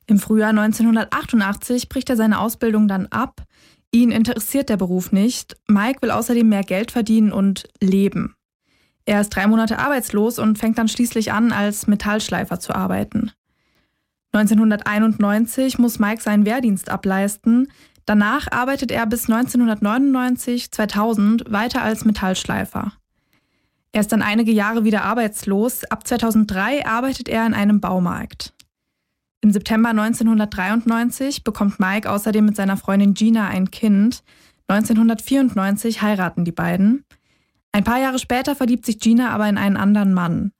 [0.07, 3.43] Im Frühjahr 1988 bricht er seine Ausbildung dann ab.
[3.91, 5.57] Ihn interessiert der Beruf nicht.
[5.67, 8.35] Mike will außerdem mehr Geld verdienen und leben.
[9.05, 13.31] Er ist drei Monate arbeitslos und fängt dann schließlich an, als Metallschleifer zu arbeiten.
[14.33, 17.69] 1991 muss Mike seinen Wehrdienst ableisten.
[18.05, 22.93] Danach arbeitet er bis 1999, 2000 weiter als Metallschleifer.
[23.91, 25.83] Er ist dann einige Jahre wieder arbeitslos.
[25.85, 28.53] Ab 2003 arbeitet er in einem Baumarkt.
[29.41, 34.23] Im September 1993 bekommt Mike außerdem mit seiner Freundin Gina ein Kind.
[34.67, 37.03] 1994 heiraten die beiden.
[37.71, 40.51] Ein paar Jahre später verliebt sich Gina aber in einen anderen Mann.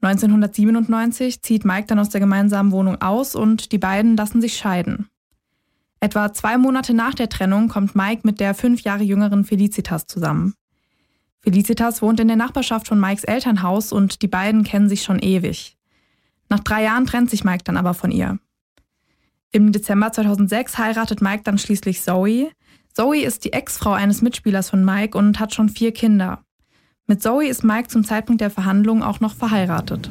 [0.00, 5.08] 1997 zieht Mike dann aus der gemeinsamen Wohnung aus und die beiden lassen sich scheiden.
[6.00, 10.54] Etwa zwei Monate nach der Trennung kommt Mike mit der fünf Jahre jüngeren Felicitas zusammen.
[11.40, 15.77] Felicitas wohnt in der Nachbarschaft von Mikes Elternhaus und die beiden kennen sich schon ewig.
[16.48, 18.38] Nach drei Jahren trennt sich Mike dann aber von ihr.
[19.50, 22.50] Im Dezember 2006 heiratet Mike dann schließlich Zoe.
[22.92, 26.44] Zoe ist die Ex-Frau eines Mitspielers von Mike und hat schon vier Kinder.
[27.06, 30.10] Mit Zoe ist Mike zum Zeitpunkt der Verhandlungen auch noch verheiratet.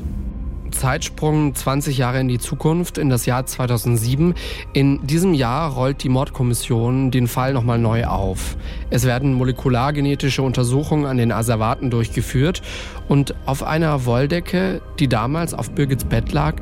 [0.71, 4.34] Zeitsprung 20 Jahre in die Zukunft, in das Jahr 2007.
[4.73, 8.58] In diesem Jahr rollt die Mordkommission den Fall nochmal neu auf.
[8.89, 12.62] Es werden molekulargenetische Untersuchungen an den Asservaten durchgeführt
[13.08, 16.56] und auf einer Wolldecke, die damals auf Birgits Bett lag,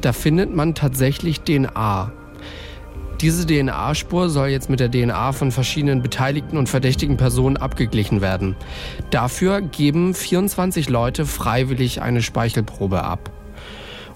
[0.00, 2.12] da findet man tatsächlich DNA.
[3.20, 8.56] Diese DNA-Spur soll jetzt mit der DNA von verschiedenen beteiligten und verdächtigen Personen abgeglichen werden.
[9.10, 13.30] Dafür geben 24 Leute freiwillig eine Speichelprobe ab.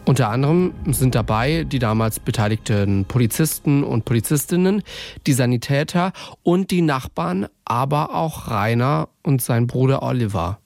[0.07, 4.83] Unter anderem sind dabei die damals beteiligten Polizisten und Polizistinnen,
[5.27, 6.13] die Sanitäter
[6.43, 10.59] und die Nachbarn, aber auch Rainer und sein Bruder Oliver.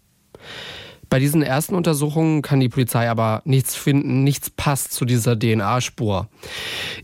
[1.10, 6.28] Bei diesen ersten Untersuchungen kann die Polizei aber nichts finden, nichts passt zu dieser DNA-Spur.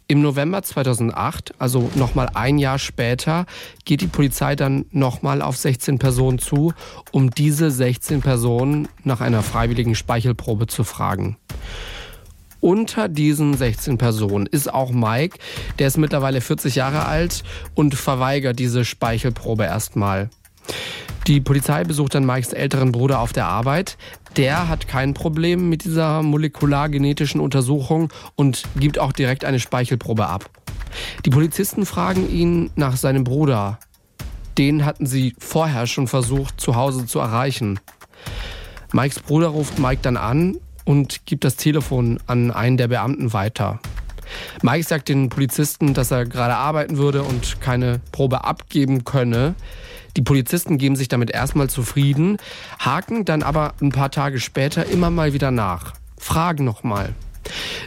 [0.09, 3.47] Im November 2008, also nochmal ein Jahr später,
[3.87, 6.75] geht die Polizei dann nochmal auf 16 Personen zu,
[7.13, 11.39] um diese 16 Personen nach einer freiwilligen Speichelprobe zu fragen.
[12.65, 15.37] Unter diesen 16 Personen ist auch Mike,
[15.79, 20.31] der ist mittlerweile 40 Jahre alt und verweigert diese Speichelprobe erstmal.
[21.27, 23.99] Die Polizei besucht dann Mikes älteren Bruder auf der Arbeit.
[24.39, 30.49] Der hat kein Problem mit dieser molekulargenetischen Untersuchung und gibt auch direkt eine Speichelprobe ab.
[31.27, 33.79] Die Polizisten fragen ihn nach seinem Bruder.
[34.57, 37.79] Den hatten sie vorher schon versucht, zu Hause zu erreichen.
[38.95, 43.81] Mikes Bruder ruft Mike dann an und gibt das Telefon an einen der Beamten weiter.
[44.63, 49.55] Mike sagt den Polizisten, dass er gerade arbeiten würde und keine Probe abgeben könne.
[50.17, 52.39] Die Polizisten geben sich damit erstmal zufrieden,
[52.79, 57.15] haken dann aber ein paar Tage später immer mal wieder nach, fragen nochmal.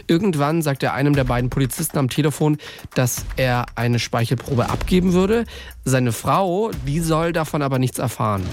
[0.06, 2.58] Irgendwann sagt er einem der beiden Polizisten am Telefon,
[2.94, 5.44] dass er eine Speichelprobe abgeben würde.
[5.84, 8.44] Seine Frau, die soll davon aber nichts erfahren.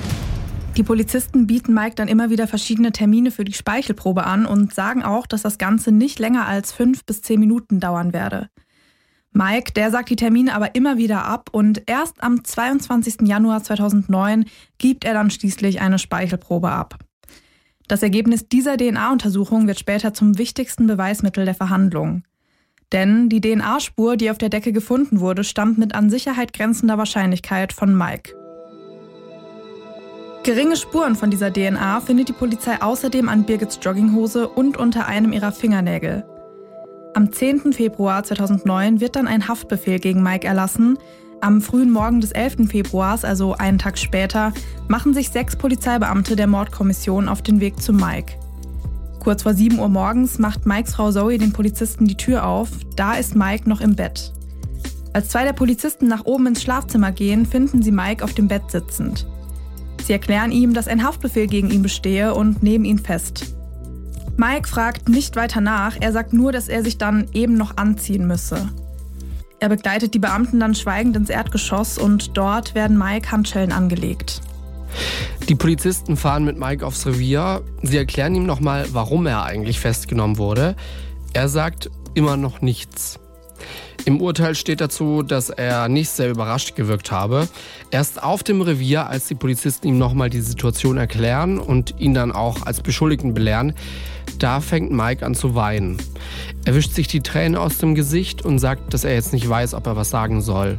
[0.78, 5.04] Die Polizisten bieten Mike dann immer wieder verschiedene Termine für die Speichelprobe an und sagen
[5.04, 8.50] auch, dass das Ganze nicht länger als fünf bis zehn Minuten dauern werde.
[9.32, 13.22] Mike, der sagt die Termine aber immer wieder ab und erst am 22.
[13.22, 14.46] Januar 2009
[14.78, 17.00] gibt er dann schließlich eine Speichelprobe ab.
[17.88, 22.24] Das Ergebnis dieser DNA-Untersuchung wird später zum wichtigsten Beweismittel der Verhandlung.
[22.92, 27.74] Denn die DNA-Spur, die auf der Decke gefunden wurde, stammt mit an Sicherheit grenzender Wahrscheinlichkeit
[27.74, 28.35] von Mike.
[30.46, 35.34] Geringe Spuren von dieser DNA findet die Polizei außerdem an Birgits Jogginghose und unter einem
[35.34, 36.24] ihrer Fingernägel.
[37.16, 37.74] Am 10.
[37.74, 41.00] Februar 2009 wird dann ein Haftbefehl gegen Mike erlassen.
[41.42, 42.70] Am frühen Morgen des 11.
[42.70, 44.54] Februars, also einen Tag später,
[44.88, 48.34] machen sich sechs Polizeibeamte der Mordkommission auf den Weg zu Mike.
[49.24, 52.70] Kurz vor 7 Uhr morgens macht Mikes Frau Zoe den Polizisten die Tür auf.
[52.96, 54.32] Da ist Mike noch im Bett.
[55.12, 58.70] Als zwei der Polizisten nach oben ins Schlafzimmer gehen, finden sie Mike auf dem Bett
[58.70, 59.26] sitzend.
[60.06, 63.56] Sie erklären ihm, dass ein Haftbefehl gegen ihn bestehe und nehmen ihn fest.
[64.38, 68.28] Mike fragt nicht weiter nach, er sagt nur, dass er sich dann eben noch anziehen
[68.28, 68.70] müsse.
[69.60, 74.42] Er begleitet die Beamten dann schweigend ins Erdgeschoss und dort werden Mike Handschellen angelegt.
[75.50, 77.64] Die Polizisten fahren mit Mike aufs Revier.
[77.82, 80.76] Sie erklären ihm nochmal, warum er eigentlich festgenommen wurde.
[81.34, 83.20] Er sagt immer noch nichts.
[84.06, 87.48] Im Urteil steht dazu, dass er nicht sehr überrascht gewirkt habe.
[87.90, 92.32] Erst auf dem Revier, als die Polizisten ihm nochmal die Situation erklären und ihn dann
[92.32, 93.74] auch als Beschuldigten belehren,
[94.38, 95.98] da fängt Mike an zu weinen.
[96.66, 99.74] Er wischt sich die Tränen aus dem Gesicht und sagt, dass er jetzt nicht weiß,
[99.74, 100.78] ob er was sagen soll.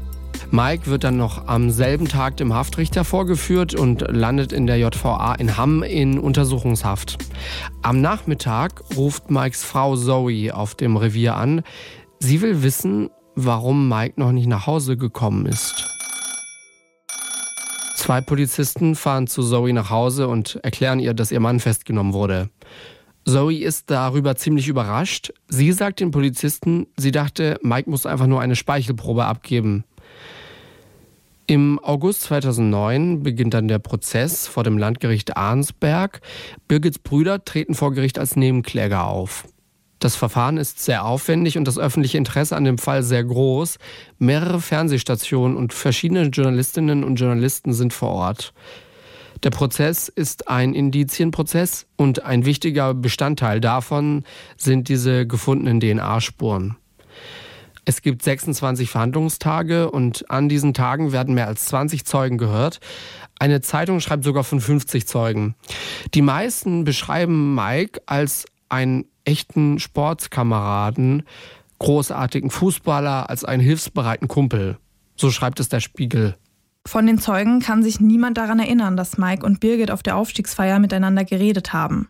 [0.52, 5.34] Mike wird dann noch am selben Tag dem Haftrichter vorgeführt und landet in der JVA
[5.34, 7.18] in Hamm in Untersuchungshaft.
[7.82, 11.62] Am Nachmittag ruft Mikes Frau Zoe auf dem Revier an.
[12.20, 15.86] Sie will wissen, warum Mike noch nicht nach Hause gekommen ist.
[17.94, 22.50] Zwei Polizisten fahren zu Zoe nach Hause und erklären ihr, dass ihr Mann festgenommen wurde.
[23.24, 25.32] Zoe ist darüber ziemlich überrascht.
[25.48, 29.84] Sie sagt den Polizisten, sie dachte, Mike muss einfach nur eine Speichelprobe abgeben.
[31.48, 36.20] Im August 2009 beginnt dann der Prozess vor dem Landgericht Arnsberg.
[36.68, 39.46] Birgits Brüder treten vor Gericht als Nebenkläger auf.
[39.98, 43.78] Das Verfahren ist sehr aufwendig und das öffentliche Interesse an dem Fall sehr groß.
[44.18, 48.52] Mehrere Fernsehstationen und verschiedene Journalistinnen und Journalisten sind vor Ort.
[49.42, 54.24] Der Prozess ist ein Indizienprozess und ein wichtiger Bestandteil davon
[54.56, 56.76] sind diese gefundenen DNA-Spuren.
[57.84, 62.80] Es gibt 26 Verhandlungstage und an diesen Tagen werden mehr als 20 Zeugen gehört.
[63.38, 65.54] Eine Zeitung schreibt sogar von 50 Zeugen.
[66.14, 71.24] Die meisten beschreiben Mike als einen echten Sportskameraden,
[71.78, 74.78] großartigen Fußballer, als einen hilfsbereiten Kumpel.
[75.16, 76.36] So schreibt es der Spiegel.
[76.86, 80.78] Von den Zeugen kann sich niemand daran erinnern, dass Mike und Birgit auf der Aufstiegsfeier
[80.78, 82.08] miteinander geredet haben.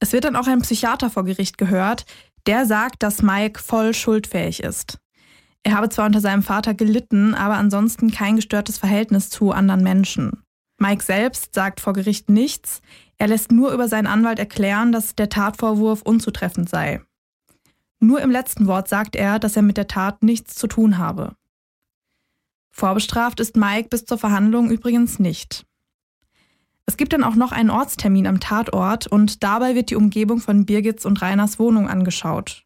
[0.00, 2.04] Es wird dann auch ein Psychiater vor Gericht gehört,
[2.46, 4.98] der sagt, dass Mike voll schuldfähig ist.
[5.62, 10.42] Er habe zwar unter seinem Vater gelitten, aber ansonsten kein gestörtes Verhältnis zu anderen Menschen.
[10.78, 12.80] Mike selbst sagt vor Gericht nichts,
[13.20, 17.02] er lässt nur über seinen Anwalt erklären, dass der Tatvorwurf unzutreffend sei.
[17.98, 21.34] Nur im letzten Wort sagt er, dass er mit der Tat nichts zu tun habe.
[22.70, 25.66] Vorbestraft ist Mike bis zur Verhandlung übrigens nicht.
[26.86, 30.64] Es gibt dann auch noch einen Ortstermin am Tatort und dabei wird die Umgebung von
[30.64, 32.64] Birgits und Reiners Wohnung angeschaut.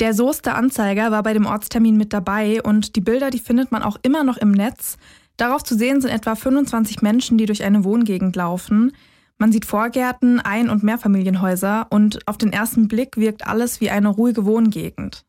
[0.00, 3.82] Der Soester Anzeiger war bei dem Ortstermin mit dabei und die Bilder, die findet man
[3.82, 4.96] auch immer noch im Netz.
[5.36, 8.92] Darauf zu sehen sind etwa 25 Menschen, die durch eine Wohngegend laufen.
[9.40, 14.08] Man sieht Vorgärten, Ein- und Mehrfamilienhäuser und auf den ersten Blick wirkt alles wie eine
[14.08, 15.24] ruhige Wohngegend.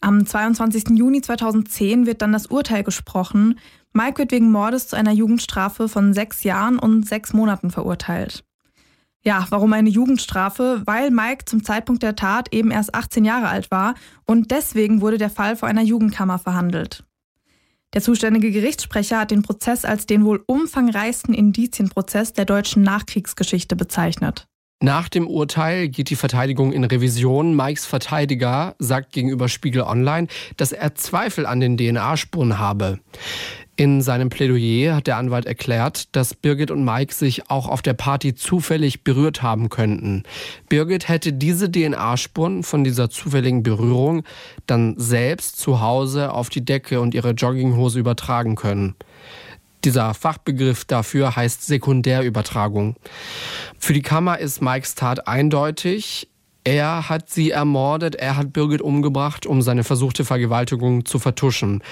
[0.00, 0.96] Am 22.
[0.96, 3.58] Juni 2010 wird dann das Urteil gesprochen.
[3.92, 8.42] Mike wird wegen Mordes zu einer Jugendstrafe von sechs Jahren und sechs Monaten verurteilt.
[9.22, 10.80] Ja, warum eine Jugendstrafe?
[10.86, 15.18] Weil Mike zum Zeitpunkt der Tat eben erst 18 Jahre alt war und deswegen wurde
[15.18, 17.04] der Fall vor einer Jugendkammer verhandelt.
[17.92, 24.46] Der zuständige Gerichtssprecher hat den Prozess als den wohl umfangreichsten Indizienprozess der deutschen Nachkriegsgeschichte bezeichnet.
[24.82, 27.54] Nach dem Urteil geht die Verteidigung in Revision.
[27.54, 33.00] Mikes Verteidiger sagt gegenüber Spiegel Online, dass er Zweifel an den DNA-Spuren habe.
[33.80, 37.94] In seinem Plädoyer hat der Anwalt erklärt, dass Birgit und Mike sich auch auf der
[37.94, 40.24] Party zufällig berührt haben könnten.
[40.68, 44.24] Birgit hätte diese DNA-Spuren von dieser zufälligen Berührung
[44.66, 48.96] dann selbst zu Hause auf die Decke und ihre Jogginghose übertragen können.
[49.84, 52.96] Dieser Fachbegriff dafür heißt Sekundärübertragung.
[53.78, 56.28] Für die Kammer ist Mikes Tat eindeutig.
[56.64, 61.82] Er hat sie ermordet, er hat Birgit umgebracht, um seine versuchte Vergewaltigung zu vertuschen.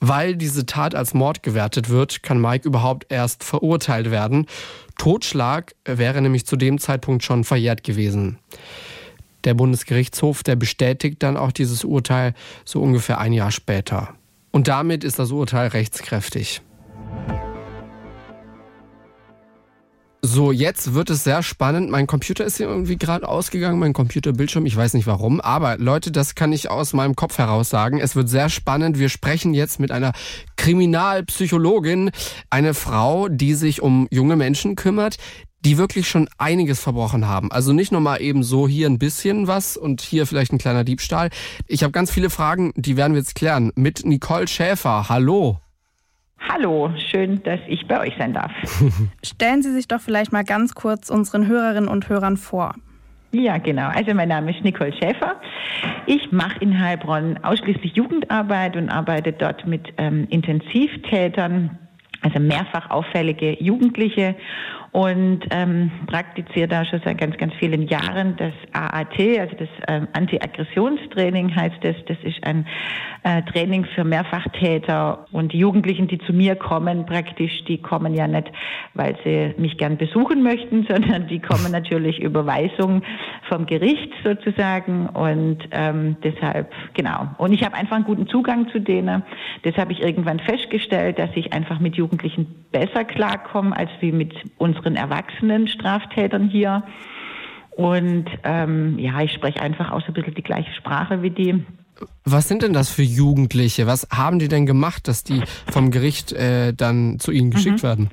[0.00, 4.46] Weil diese Tat als Mord gewertet wird, kann Mike überhaupt erst verurteilt werden.
[4.98, 8.38] Totschlag wäre nämlich zu dem Zeitpunkt schon verjährt gewesen.
[9.44, 12.34] Der Bundesgerichtshof, der bestätigt dann auch dieses Urteil
[12.64, 14.14] so ungefähr ein Jahr später.
[14.50, 16.62] Und damit ist das Urteil rechtskräftig.
[20.26, 21.88] So, jetzt wird es sehr spannend.
[21.88, 24.66] Mein Computer ist hier irgendwie gerade ausgegangen, mein Computerbildschirm.
[24.66, 25.40] Ich weiß nicht warum.
[25.40, 28.00] Aber Leute, das kann ich aus meinem Kopf heraus sagen.
[28.00, 28.98] Es wird sehr spannend.
[28.98, 30.12] Wir sprechen jetzt mit einer
[30.56, 32.10] Kriminalpsychologin,
[32.50, 35.18] eine Frau, die sich um junge Menschen kümmert,
[35.64, 37.52] die wirklich schon einiges verbrochen haben.
[37.52, 40.82] Also nicht nur mal eben so hier ein bisschen was und hier vielleicht ein kleiner
[40.82, 41.30] Diebstahl.
[41.68, 43.70] Ich habe ganz viele Fragen, die werden wir jetzt klären.
[43.76, 45.08] Mit Nicole Schäfer.
[45.08, 45.60] Hallo.
[46.38, 48.52] Hallo, schön, dass ich bei euch sein darf.
[49.22, 52.74] Stellen Sie sich doch vielleicht mal ganz kurz unseren Hörerinnen und Hörern vor.
[53.32, 53.88] Ja, genau.
[53.88, 55.40] Also mein Name ist Nicole Schäfer.
[56.06, 61.78] Ich mache in Heilbronn ausschließlich Jugendarbeit und arbeite dort mit ähm, Intensivtätern,
[62.22, 64.36] also mehrfach auffällige Jugendliche
[64.96, 70.08] und ähm, praktiziere da schon seit ganz, ganz vielen Jahren das AAT, also das ähm,
[70.14, 71.96] Anti-Aggressionstraining heißt das.
[72.06, 72.66] Das ist ein
[73.22, 78.26] äh, Training für Mehrfachtäter und die Jugendlichen, die zu mir kommen, praktisch, die kommen ja
[78.26, 78.50] nicht,
[78.94, 83.02] weil sie mich gern besuchen möchten, sondern die kommen natürlich Überweisung
[83.50, 87.28] vom Gericht sozusagen und ähm, deshalb, genau.
[87.36, 89.22] Und ich habe einfach einen guten Zugang zu denen.
[89.62, 94.32] Das habe ich irgendwann festgestellt, dass ich einfach mit Jugendlichen besser klarkomme als wie mit
[94.56, 96.82] unseren unseren erwachsenen Straftätern hier.
[97.72, 101.64] Und ähm, ja, ich spreche einfach auch so ein bisschen die gleiche Sprache wie die.
[102.24, 103.86] Was sind denn das für Jugendliche?
[103.86, 107.86] Was haben die denn gemacht, dass die vom Gericht äh, dann zu Ihnen geschickt mhm.
[107.86, 108.10] werden?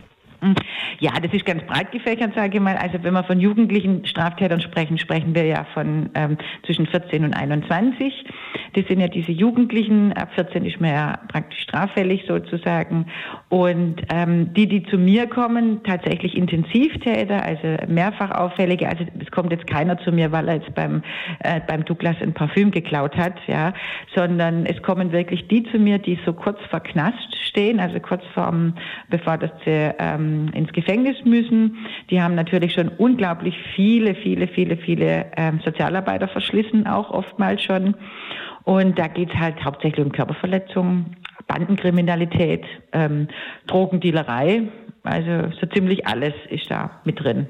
[0.99, 2.77] Ja, das ist ganz breit gefächert, sage ich mal.
[2.77, 7.33] Also wenn wir von jugendlichen Straftätern sprechen, sprechen wir ja von ähm, zwischen 14 und
[7.33, 8.25] 21.
[8.73, 13.05] Das sind ja diese Jugendlichen, ab 14 ist man ja praktisch straffällig sozusagen.
[13.49, 19.51] Und ähm, die, die zu mir kommen, tatsächlich Intensivtäter, also mehrfach auffällige, also es kommt
[19.51, 21.03] jetzt keiner zu mir, weil er jetzt beim,
[21.39, 23.73] äh, beim Douglas ein Parfüm geklaut hat, ja,
[24.15, 26.81] sondern es kommen wirklich die zu mir, die so kurz vor
[27.53, 28.73] stehen, also kurz vorm,
[29.09, 31.77] bevor das sie ähm, ins Gefängnis müssen.
[32.09, 37.95] Die haben natürlich schon unglaublich viele, viele, viele, viele ähm, Sozialarbeiter verschlissen, auch oftmals schon.
[38.63, 41.17] Und da geht es halt hauptsächlich um Körperverletzungen,
[41.47, 43.27] Bandenkriminalität, ähm,
[43.67, 44.63] Drogendealerei.
[45.03, 47.47] Also so ziemlich alles ist da mit drin.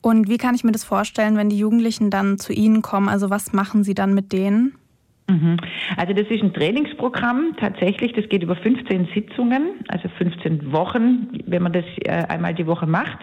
[0.00, 3.08] Und wie kann ich mir das vorstellen, wenn die Jugendlichen dann zu Ihnen kommen?
[3.08, 4.74] Also was machen Sie dann mit denen?
[5.28, 5.56] Mhm.
[5.96, 11.62] Also das ist ein Trainingsprogramm tatsächlich, das geht über 15 Sitzungen, also 15 Wochen, wenn
[11.62, 13.18] man das äh, einmal die Woche macht.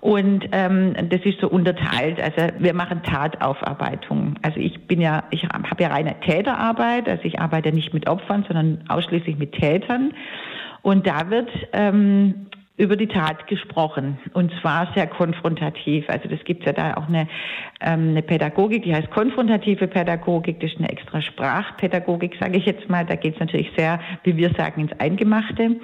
[0.00, 2.20] Und ähm, das ist so unterteilt.
[2.20, 4.36] Also wir machen Tataufarbeitung.
[4.42, 7.08] Also ich bin ja, ich habe ja reine Täterarbeit.
[7.08, 10.14] Also ich arbeite nicht mit Opfern, sondern ausschließlich mit Tätern.
[10.82, 12.46] Und da wird ähm,
[12.78, 16.08] über die Tat gesprochen und zwar sehr konfrontativ.
[16.08, 17.28] Also das gibt ja da auch eine,
[17.80, 22.88] ähm, eine Pädagogik, die heißt konfrontative Pädagogik, das ist eine extra Sprachpädagogik, sage ich jetzt
[22.88, 23.04] mal.
[23.04, 25.76] Da geht es natürlich sehr, wie wir sagen, ins Eingemachte.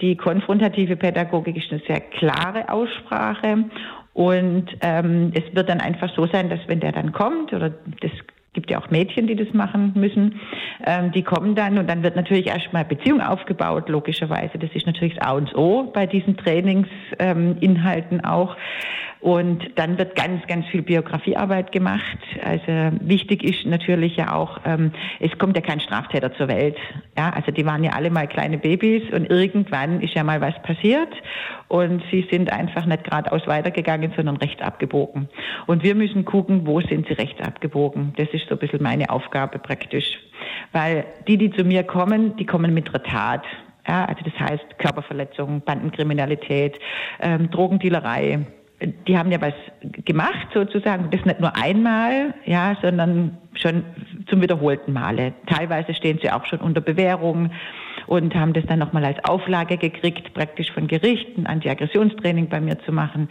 [0.00, 3.64] Die konfrontative Pädagogik ist eine sehr klare Aussprache
[4.12, 8.10] und ähm, es wird dann einfach so sein, dass wenn der dann kommt oder das
[8.52, 10.40] gibt ja auch Mädchen, die das machen müssen.
[10.84, 14.58] Ähm, die kommen dann und dann wird natürlich erstmal Beziehung aufgebaut, logischerweise.
[14.58, 18.56] Das ist natürlich das A und O bei diesen Trainingsinhalten ähm, auch.
[19.20, 22.18] Und dann wird ganz, ganz viel Biografiearbeit gemacht.
[22.42, 26.76] Also wichtig ist natürlich ja auch, ähm, es kommt ja kein Straftäter zur Welt.
[27.18, 30.54] Ja, also die waren ja alle mal kleine Babys und irgendwann ist ja mal was
[30.62, 31.12] passiert
[31.68, 35.28] und sie sind einfach nicht geradeaus weitergegangen, sondern recht abgebogen.
[35.66, 38.14] Und wir müssen gucken, wo sind sie recht abgebogen.
[38.16, 40.18] Das ist so ein bisschen meine Aufgabe praktisch.
[40.72, 43.44] Weil die, die zu mir kommen, die kommen mit einer.
[43.86, 46.78] Ja, also das heißt Körperverletzung, Bandenkriminalität,
[47.20, 48.46] ähm, Drogendealerei,
[48.80, 49.54] die haben ja was
[50.04, 53.84] gemacht sozusagen, das nicht nur einmal, ja, sondern schon
[54.28, 55.34] zum wiederholten Male.
[55.46, 57.50] Teilweise stehen sie auch schon unter Bewährung
[58.06, 62.92] und haben das dann nochmal als Auflage gekriegt, praktisch von Gerichten, Anti-Aggressionstraining bei mir zu
[62.92, 63.28] machen.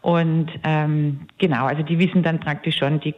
[0.00, 3.14] Und ähm, genau, also die wissen dann praktisch schon, die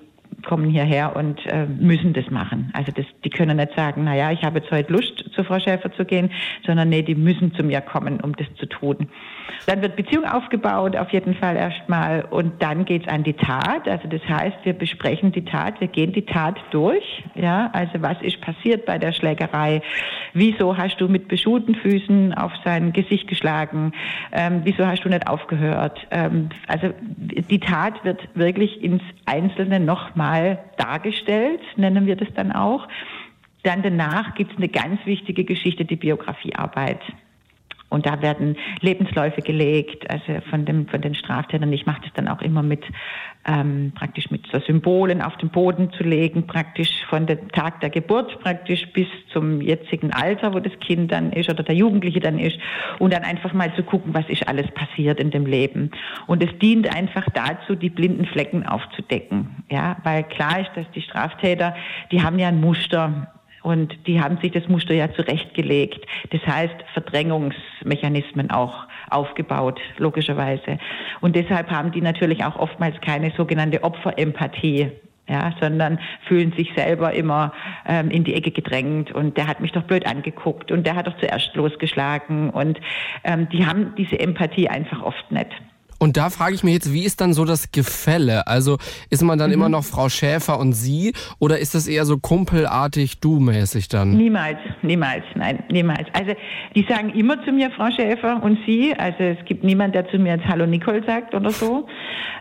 [0.46, 2.70] kommen hierher und äh, müssen das machen.
[2.74, 5.92] Also das, die können nicht sagen, naja, ich habe jetzt heute Lust, zur Frau Schäfer
[5.92, 6.30] zu gehen,
[6.66, 9.08] sondern nee, die müssen zu mir kommen, um das zu tun.
[9.66, 13.88] Dann wird Beziehung aufgebaut, auf jeden Fall erstmal, und dann geht's an die Tat.
[13.88, 17.24] Also das heißt, wir besprechen die Tat, wir gehen die Tat durch.
[17.34, 19.82] Ja, also was ist passiert bei der Schlägerei?
[20.34, 23.92] Wieso hast du mit beschuhten Füßen auf sein Gesicht geschlagen?
[24.32, 26.06] Ähm, wieso hast du nicht aufgehört?
[26.10, 30.27] Ähm, also die Tat wird wirklich ins Einzelne nochmal
[30.76, 32.88] dargestellt, nennen wir das dann auch.
[33.62, 37.00] Dann danach gibt es eine ganz wichtige Geschichte, die Biografiearbeit.
[37.90, 41.72] Und da werden Lebensläufe gelegt, also von, dem, von den Straftätern.
[41.72, 42.84] Ich mache das dann auch immer mit,
[43.46, 47.90] ähm, praktisch mit so Symbolen auf den Boden zu legen, praktisch von dem Tag der
[47.90, 52.38] Geburt praktisch bis zum jetzigen Alter, wo das Kind dann ist oder der Jugendliche dann
[52.38, 52.58] ist.
[52.98, 55.90] Und dann einfach mal zu gucken, was ist alles passiert in dem Leben.
[56.26, 59.64] Und es dient einfach dazu, die blinden Flecken aufzudecken.
[59.70, 61.74] Ja, weil klar ist, dass die Straftäter,
[62.12, 66.06] die haben ja ein Muster und die haben sich das Muster ja zurechtgelegt.
[66.30, 70.78] Das heißt, Verdrängungsmechanismen auch aufgebaut, logischerweise.
[71.20, 74.92] Und deshalb haben die natürlich auch oftmals keine sogenannte Opferempathie.
[75.30, 77.52] Ja, sondern fühlen sich selber immer
[77.86, 81.06] ähm, in die Ecke gedrängt und der hat mich doch blöd angeguckt und der hat
[81.06, 82.80] doch zuerst losgeschlagen und
[83.24, 85.50] ähm, die haben diese Empathie einfach oft nicht.
[85.98, 88.46] Und da frage ich mich jetzt, wie ist dann so das Gefälle?
[88.46, 88.78] Also
[89.10, 89.54] ist man dann mhm.
[89.54, 94.12] immer noch Frau Schäfer und Sie oder ist das eher so kumpelartig du-mäßig dann?
[94.12, 96.06] Niemals, niemals, nein, niemals.
[96.12, 96.34] Also
[96.74, 98.94] die sagen immer zu mir Frau Schäfer und Sie.
[98.96, 101.88] Also es gibt niemand, der zu mir jetzt Hallo Nicole sagt oder so.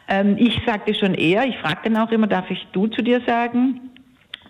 [0.08, 3.22] Ähm, ich sagte schon eher, ich frage dann auch immer, darf ich du zu dir
[3.26, 3.82] sagen?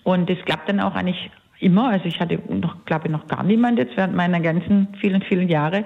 [0.03, 1.89] Und es klappt dann auch eigentlich immer.
[1.89, 5.49] Also ich hatte noch, glaube ich, noch gar niemand jetzt während meiner ganzen vielen, vielen
[5.49, 5.83] Jahre.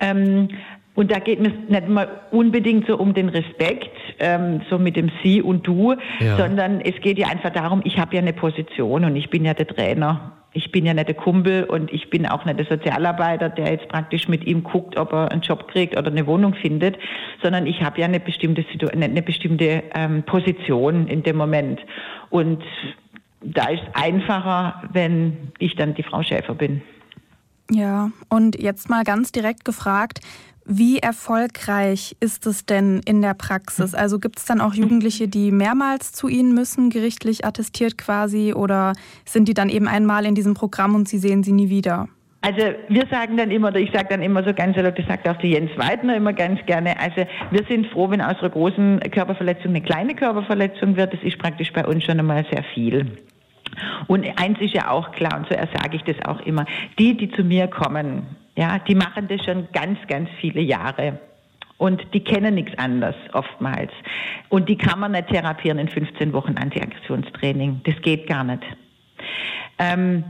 [0.00, 0.48] Ähm,
[0.96, 5.12] und da geht es nicht mal unbedingt so um den Respekt, ähm, so mit dem
[5.22, 6.36] Sie und Du, ja.
[6.38, 9.54] sondern es geht ja einfach darum, ich habe ja eine Position und ich bin ja
[9.54, 10.32] der Trainer.
[10.54, 13.88] Ich bin ja nicht der Kumpel und ich bin auch nicht der Sozialarbeiter, der jetzt
[13.88, 16.96] praktisch mit ihm guckt, ob er einen Job kriegt oder eine Wohnung findet,
[17.42, 21.80] sondern ich habe ja eine bestimmte, Situ eine bestimmte ähm, Position in dem Moment.
[22.30, 22.62] Und
[23.42, 26.80] da ist es einfacher, wenn ich dann die Frau Schäfer bin.
[27.70, 30.20] Ja, und jetzt mal ganz direkt gefragt,
[30.68, 33.94] Wie erfolgreich ist es denn in der Praxis?
[33.94, 38.94] Also gibt es dann auch Jugendliche, die mehrmals zu Ihnen müssen, gerichtlich attestiert quasi, oder
[39.24, 42.08] sind die dann eben einmal in diesem Programm und Sie sehen sie nie wieder?
[42.40, 45.28] Also wir sagen dann immer, oder ich sage dann immer so ganz ehrlich, das sagt
[45.28, 49.00] auch die Jens Weidner immer ganz gerne, also wir sind froh, wenn aus einer großen
[49.12, 51.12] Körperverletzung eine kleine Körperverletzung wird.
[51.12, 53.06] Das ist praktisch bei uns schon einmal sehr viel.
[54.08, 56.66] Und eins ist ja auch klar, und so sage ich das auch immer,
[56.98, 58.26] die, die zu mir kommen,
[58.56, 61.18] ja, die machen das schon ganz, ganz viele Jahre.
[61.78, 63.92] Und die kennen nichts anderes oftmals.
[64.48, 67.82] Und die kann man nicht therapieren in 15 Wochen Antiaggressionstraining.
[67.84, 68.62] Das geht gar nicht.
[69.78, 70.24] Ähm,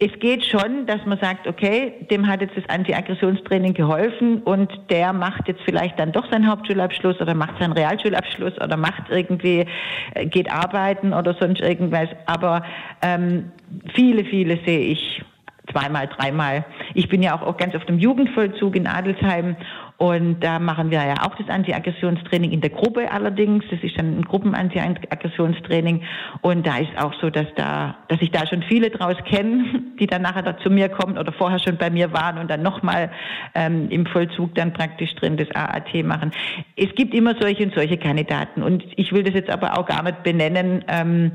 [0.00, 5.12] es geht schon, dass man sagt, okay, dem hat jetzt das Antiaggressionstraining geholfen und der
[5.12, 9.66] macht jetzt vielleicht dann doch seinen Hauptschulabschluss oder macht seinen Realschulabschluss oder macht irgendwie,
[10.14, 12.08] äh, geht arbeiten oder sonst irgendwas.
[12.26, 12.62] Aber
[13.02, 13.50] ähm,
[13.94, 15.22] viele, viele sehe ich
[15.70, 16.64] zweimal, dreimal.
[16.94, 19.56] Ich bin ja auch, auch ganz auf dem Jugendvollzug in Adelsheim
[19.98, 23.64] und da machen wir ja auch das Anti-Aggressionstraining in der Gruppe allerdings.
[23.68, 26.04] Das ist dann ein Gruppen-Anti-Aggressionstraining.
[26.40, 30.06] Und da ist auch so, dass da, dass ich da schon viele draus kenne, die
[30.06, 33.10] dann nachher da zu mir kommen oder vorher schon bei mir waren und dann nochmal
[33.56, 36.30] ähm, im Vollzug dann praktisch drin das AAT machen.
[36.76, 38.62] Es gibt immer solche und solche Kandidaten.
[38.62, 41.32] Und ich will das jetzt aber auch gar nicht benennen ähm,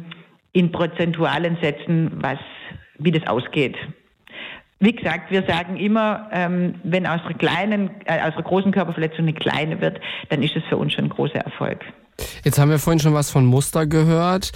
[0.53, 2.39] in prozentualen Sätzen, was,
[2.97, 3.75] wie das ausgeht.
[4.83, 9.19] Wie gesagt, wir sagen immer, ähm, wenn aus einer kleinen, äh, aus einer großen Körperverletzung
[9.19, 11.79] eine kleine wird, dann ist es für uns schon ein großer Erfolg.
[12.43, 14.51] Jetzt haben wir vorhin schon was von Muster gehört.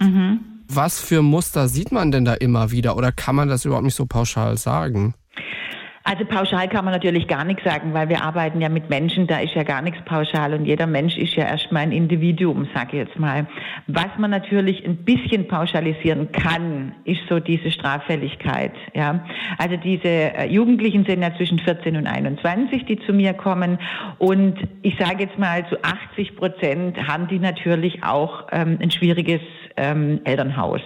[0.00, 0.38] Mhm.
[0.68, 3.96] Was für Muster sieht man denn da immer wieder oder kann man das überhaupt nicht
[3.96, 5.14] so pauschal sagen?
[6.06, 9.38] Also pauschal kann man natürlich gar nichts sagen, weil wir arbeiten ja mit Menschen, da
[9.38, 13.08] ist ja gar nichts pauschal und jeder Mensch ist ja erstmal ein Individuum, sage ich
[13.08, 13.46] jetzt mal.
[13.86, 18.72] Was man natürlich ein bisschen pauschalisieren kann, ist so diese Straffälligkeit.
[18.92, 19.24] Ja,
[19.56, 23.78] also diese äh, Jugendlichen sind ja zwischen 14 und 21, die zu mir kommen
[24.18, 29.40] und ich sage jetzt mal zu 80 Prozent haben die natürlich auch ähm, ein schwieriges
[29.78, 30.82] ähm, Elternhaus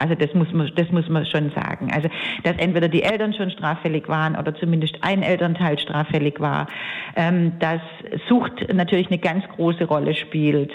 [0.00, 1.90] also das muss man, das muss man schon sagen.
[1.92, 2.08] Also
[2.42, 6.66] dass entweder die Eltern schon straffällig waren oder zumindest ein Elternteil straffällig war,
[7.16, 7.80] ähm, dass
[8.28, 10.72] Sucht natürlich eine ganz große Rolle spielt,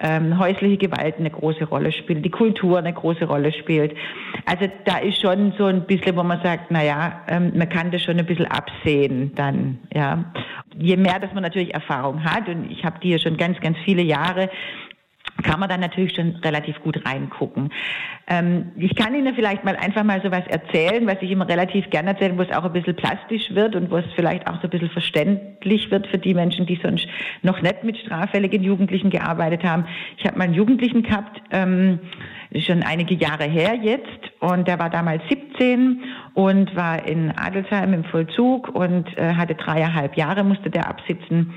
[0.00, 3.94] ähm, häusliche Gewalt eine große Rolle spielt, die Kultur eine große Rolle spielt.
[4.46, 7.90] Also da ist schon so ein bisschen, wo man sagt, na ja, ähm, man kann
[7.90, 10.24] das schon ein bisschen absehen dann, ja.
[10.74, 13.76] Je mehr, dass man natürlich Erfahrung hat und ich habe die ja schon ganz, ganz
[13.84, 14.48] viele Jahre,
[15.42, 17.70] kann man dann natürlich schon relativ gut reingucken.
[18.28, 21.90] Ähm, ich kann Ihnen vielleicht mal einfach mal so was erzählen, was ich immer relativ
[21.90, 24.62] gerne erzähle, wo es auch ein bisschen plastisch wird und wo es vielleicht auch so
[24.62, 27.06] ein bisschen verständlich wird für die Menschen, die sonst
[27.42, 29.86] noch nicht mit straffälligen Jugendlichen gearbeitet haben.
[30.16, 31.98] Ich habe mal einen Jugendlichen gehabt, ähm,
[32.58, 36.02] schon einige Jahre her jetzt, und der war damals 17
[36.34, 41.54] und war in Adelsheim im Vollzug und äh, hatte dreieinhalb Jahre, musste der absitzen.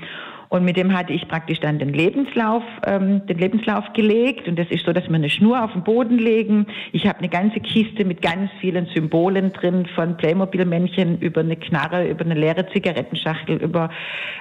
[0.48, 4.46] Und mit dem hatte ich praktisch dann den Lebenslauf, ähm, den Lebenslauf gelegt.
[4.48, 6.66] Und das ist so, dass wir eine Schnur auf den Boden legen.
[6.92, 12.08] Ich habe eine ganze Kiste mit ganz vielen Symbolen drin, von Playmobil-Männchen über eine Knarre,
[12.08, 13.90] über eine leere Zigarettenschachtel, über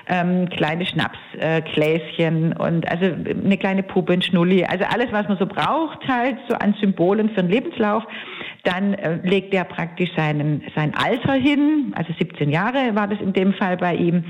[0.08, 4.64] ähm, kleine Schnapsgläschen äh, und also eine kleine Puppe, ein Schnulli.
[4.64, 8.04] Also alles, was man so braucht, halt so an Symbolen für einen Lebenslauf.
[8.64, 13.34] Dann äh, legt er praktisch seinen, sein Alter hin, also 17 Jahre war das in
[13.34, 14.26] dem Fall bei ihm.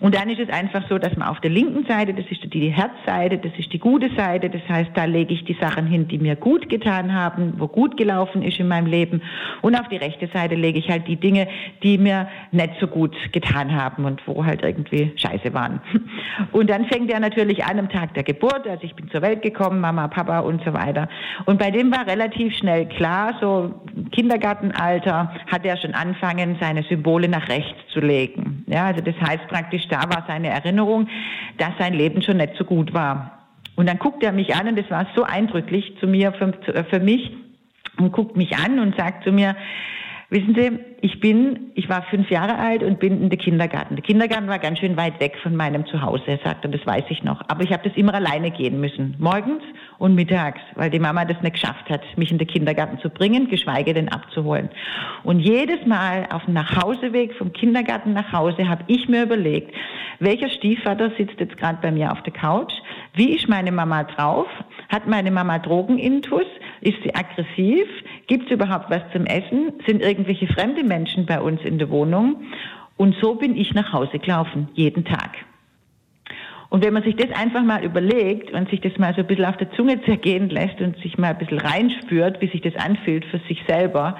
[0.00, 2.70] Und dann ist es einfach so, dass man auf der linken Seite, das ist die
[2.70, 6.18] Herzseite, das ist die gute Seite, das heißt, da lege ich die Sachen hin, die
[6.18, 9.22] mir gut getan haben, wo gut gelaufen ist in meinem Leben.
[9.60, 11.48] Und auf die rechte Seite lege ich halt die Dinge,
[11.82, 15.80] die mir nicht so gut getan haben und wo halt irgendwie scheiße waren.
[16.52, 19.42] Und dann fängt er natürlich an am Tag der Geburt, also ich bin zur Welt
[19.42, 21.08] gekommen, Mama, Papa und so weiter.
[21.44, 23.74] Und bei dem war relativ schnell klar, so
[24.12, 28.64] Kindergartenalter hat er schon anfangen, seine Symbole nach rechts zu legen.
[28.66, 31.08] Ja, also das heißt praktisch, da war seine Erinnerung,
[31.58, 33.38] dass sein Leben schon nicht so gut war.
[33.76, 36.52] Und dann guckt er mich an und das war so eindrücklich zu mir, für,
[36.84, 37.32] für mich,
[37.98, 39.56] und guckt mich an und sagt zu mir,
[40.30, 43.96] wissen Sie, ich bin, ich war fünf Jahre alt und bin in den Kindergarten.
[43.96, 47.04] Der Kindergarten war ganz schön weit weg von meinem Zuhause, er sagt er, das weiß
[47.08, 47.42] ich noch.
[47.48, 49.62] Aber ich habe das immer alleine gehen müssen, morgens
[50.00, 53.48] und mittags, weil die Mama das nicht geschafft hat, mich in den Kindergarten zu bringen,
[53.48, 54.70] geschweige denn abzuholen.
[55.24, 59.74] Und jedes Mal auf dem Nachhauseweg vom Kindergarten nach Hause habe ich mir überlegt,
[60.18, 62.72] welcher Stiefvater sitzt jetzt gerade bei mir auf der Couch?
[63.12, 64.46] Wie ist meine Mama drauf?
[64.88, 66.46] Hat meine Mama Drogenintus?
[66.80, 67.86] Ist sie aggressiv?
[68.26, 69.74] Gibt es überhaupt was zum Essen?
[69.86, 72.36] Sind irgendwelche fremde Menschen bei uns in der Wohnung?
[72.96, 75.36] Und so bin ich nach Hause gelaufen, jeden Tag.
[76.70, 79.44] Und wenn man sich das einfach mal überlegt und sich das mal so ein bisschen
[79.44, 83.24] auf der Zunge zergehen lässt und sich mal ein bisschen reinspürt, wie sich das anfühlt
[83.26, 84.16] für sich selber,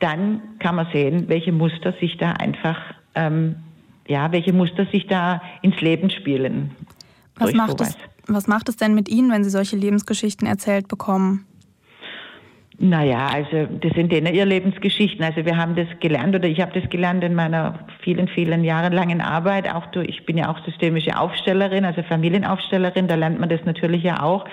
[0.00, 2.78] dann kann man sehen, welche Muster sich da einfach
[3.14, 3.56] ähm,
[4.08, 6.74] ja, welche Muster sich da ins Leben spielen.
[7.36, 7.96] Was macht, es,
[8.26, 11.46] was macht es denn mit Ihnen, wenn Sie solche Lebensgeschichten erzählt bekommen?
[12.80, 15.24] Naja, also das sind denen ihr Lebensgeschichten.
[15.24, 19.20] Also wir haben das gelernt oder ich habe das gelernt in meiner vielen, vielen jahrelangen
[19.20, 19.68] Arbeit.
[19.68, 23.08] Auch durch, ich bin ja auch systemische Aufstellerin, also Familienaufstellerin.
[23.08, 24.44] Da lernt man das natürlich ja auch,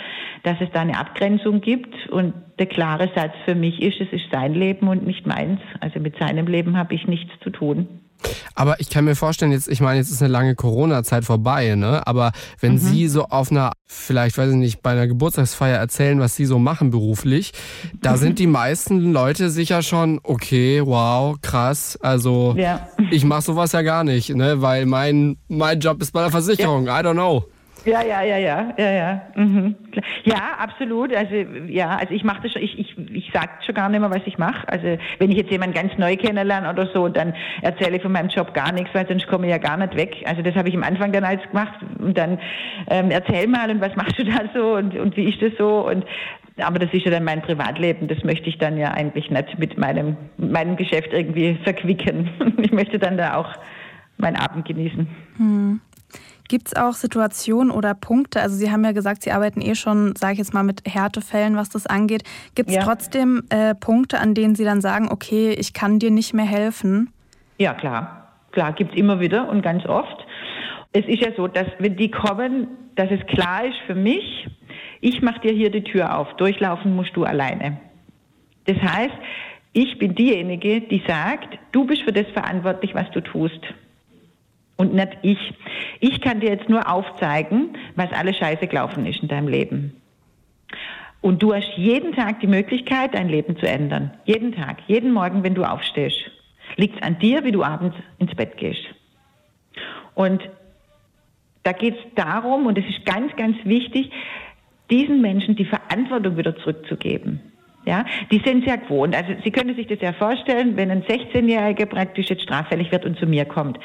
[0.41, 2.09] dass es da eine Abgrenzung gibt.
[2.09, 5.59] Und der klare Satz für mich ist, es ist sein Leben und nicht meins.
[5.79, 8.04] Also mit seinem Leben habe ich nichts zu tun.
[8.53, 12.05] Aber ich kann mir vorstellen, jetzt, ich meine, jetzt ist eine lange Corona-Zeit vorbei, ne?
[12.07, 12.77] Aber wenn mhm.
[12.77, 16.59] Sie so auf einer, vielleicht weiß ich nicht, bei einer Geburtstagsfeier erzählen, was Sie so
[16.59, 17.53] machen beruflich,
[18.01, 18.17] da mhm.
[18.17, 21.97] sind die meisten Leute sicher schon, okay, wow, krass.
[22.01, 22.87] Also ja.
[23.11, 24.61] ich mache sowas ja gar nicht, ne?
[24.61, 26.85] Weil mein, mein Job ist bei der Versicherung.
[26.85, 26.99] Ja.
[26.99, 27.45] I don't know.
[27.85, 29.21] Ja, ja, ja, ja, ja, ja.
[29.35, 29.75] Mhm.
[30.23, 31.15] Ja, absolut.
[31.15, 31.35] Also
[31.67, 34.25] ja, also ich mache das schon, ich, ich, ich sage schon gar nicht mehr, was
[34.25, 34.67] ich mache.
[34.67, 38.29] Also wenn ich jetzt jemanden ganz neu kennenlerne oder so, dann erzähle ich von meinem
[38.29, 40.23] Job gar nichts, weil sonst komme ich ja gar nicht weg.
[40.25, 42.39] Also das habe ich am Anfang dann alles gemacht und dann
[42.89, 45.87] ähm, erzähl mal und was machst du da so und, und wie ist das so
[45.87, 46.05] und
[46.57, 49.77] aber das ist ja dann mein Privatleben, das möchte ich dann ja eigentlich nicht mit
[49.77, 52.29] meinem, meinem Geschäft irgendwie verquicken.
[52.61, 53.53] Ich möchte dann da auch
[54.17, 55.07] meinen Abend genießen.
[55.37, 55.81] Hm.
[56.47, 60.15] Gibt es auch Situationen oder Punkte, also Sie haben ja gesagt, Sie arbeiten eh schon,
[60.15, 62.23] sage ich jetzt mal, mit Härtefällen, was das angeht.
[62.53, 62.83] Gibt es ja.
[62.83, 67.09] trotzdem äh, Punkte, an denen Sie dann sagen, okay, ich kann dir nicht mehr helfen?
[67.57, 68.27] Ja, klar.
[68.51, 70.25] Klar, gibt es immer wieder und ganz oft.
[70.93, 74.47] Es ist ja so, dass wenn die kommen, dass es klar ist für mich,
[75.01, 77.77] ich mache dir hier die Tür auf, durchlaufen musst du alleine.
[78.65, 79.13] Das heißt,
[79.73, 83.61] ich bin diejenige, die sagt, du bist für das verantwortlich, was du tust
[84.77, 85.53] und nicht ich.
[85.99, 90.01] Ich kann dir jetzt nur aufzeigen, was alles scheiße gelaufen ist in deinem Leben.
[91.21, 94.11] Und du hast jeden Tag die Möglichkeit, dein Leben zu ändern.
[94.25, 96.17] Jeden Tag, jeden Morgen, wenn du aufstehst.
[96.75, 98.85] Liegt an dir, wie du abends ins Bett gehst.
[100.13, 100.47] Und
[101.63, 104.11] da geht es darum, und es ist ganz, ganz wichtig,
[104.91, 107.39] diesen Menschen die Verantwortung wieder zurückzugeben.
[107.85, 109.15] Ja, die sind sehr gewohnt.
[109.15, 113.17] Also Sie können sich das ja vorstellen, wenn ein 16-Jähriger praktisch jetzt straffällig wird und
[113.19, 113.77] zu mir kommt,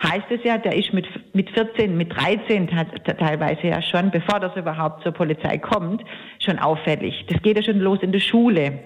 [0.00, 2.68] heißt es ja, der ist mit, mit 14, mit 13
[3.18, 6.04] teilweise ja schon, bevor das überhaupt zur Polizei kommt,
[6.38, 7.26] schon auffällig.
[7.28, 8.78] Das geht ja schon los in der Schule.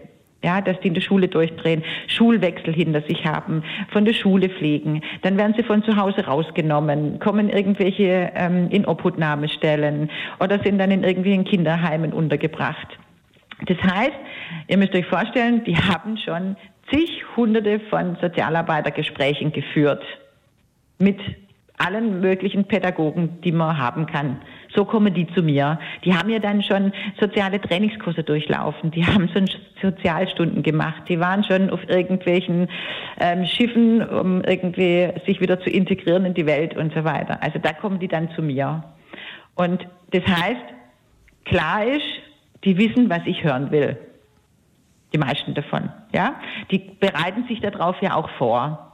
[0.45, 3.63] Ja, dass die in der Schule durchdrehen, Schulwechsel hinter sich haben,
[3.93, 8.85] von der Schule fliegen, dann werden sie von zu Hause rausgenommen, kommen irgendwelche ähm, in
[8.85, 10.11] Obhutnahmestellen
[10.41, 12.99] oder sind dann in irgendwelchen Kinderheimen untergebracht.
[13.67, 14.17] Das heißt,
[14.69, 16.57] ihr müsst euch vorstellen, die haben schon
[16.91, 20.03] zig Hunderte von Sozialarbeitergesprächen geführt
[20.99, 21.19] mit
[21.79, 24.41] allen möglichen Pädagogen, die man haben kann.
[24.75, 25.79] So kommen die zu mir.
[26.05, 28.91] Die haben ja dann schon soziale Trainingskurse durchlaufen.
[28.91, 29.51] Die haben schon
[29.81, 31.03] Sozialstunden gemacht.
[31.09, 32.69] Die waren schon auf irgendwelchen
[33.21, 37.43] ähm, Schiffen, um irgendwie sich wieder zu integrieren in die Welt und so weiter.
[37.43, 38.85] Also da kommen die dann zu mir.
[39.55, 40.65] Und das heißt,
[41.45, 42.22] klar ist,
[42.65, 43.99] die wissen, was ich hören will.
[45.13, 46.37] Die meisten davon, ja.
[46.71, 48.93] Die bereiten sich darauf ja auch vor.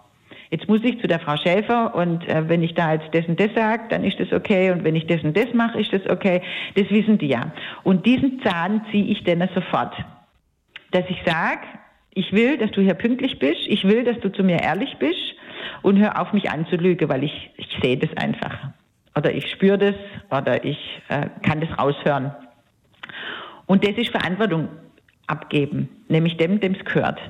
[0.51, 3.39] Jetzt muss ich zu der Frau Schäfer und äh, wenn ich da jetzt das und
[3.39, 6.09] das sage, dann ist das okay und wenn ich das und das mache, ist das
[6.09, 6.41] okay.
[6.75, 7.53] Das wissen die ja.
[7.85, 9.95] Und diesen Zahn ziehe ich denen sofort.
[10.91, 11.61] Dass ich sage,
[12.15, 15.35] ich will, dass du hier pünktlich bist, ich will, dass du zu mir ehrlich bist
[15.83, 18.71] und hör auf mich anzulügen, weil ich, ich sehe das einfach.
[19.17, 19.95] Oder ich spüre das
[20.31, 22.33] oder ich äh, kann das raushören.
[23.69, 24.69] Und das ist Verantwortung
[25.29, 27.21] abgeben, nämlich dem, dem es gehört.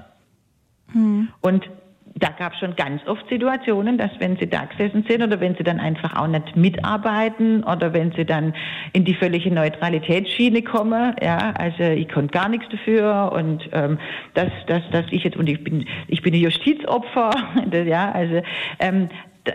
[0.93, 1.29] Hm.
[1.43, 1.69] Und
[2.15, 5.55] da gab es schon ganz oft Situationen, dass wenn sie da gesessen sind oder wenn
[5.57, 8.55] sie dann einfach auch nicht mitarbeiten oder wenn sie dann
[8.93, 13.99] in die völlige Neutralitätsschiene kommen, ja, also ich konnte gar nichts dafür und ähm,
[14.35, 17.31] dass, dass, dass ich jetzt und ich bin ich bin ein Justizopfer,
[17.87, 18.43] ja, also
[18.79, 19.09] ähm,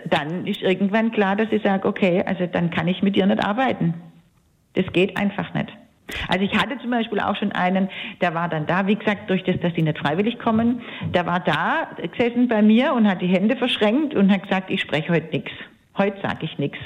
[0.08, 3.44] dann ist irgendwann klar, dass ich sage, okay, also dann kann ich mit dir nicht
[3.44, 3.94] arbeiten.
[4.74, 5.68] Das geht einfach nicht.
[6.28, 7.88] Also ich hatte zum Beispiel auch schon einen,
[8.20, 10.82] der war dann da, wie gesagt, durch das, dass die nicht freiwillig kommen,
[11.14, 14.80] der war da gesessen bei mir und hat die Hände verschränkt und hat gesagt, ich
[14.80, 15.52] spreche heute nichts.
[15.96, 16.78] Heute sage ich nichts.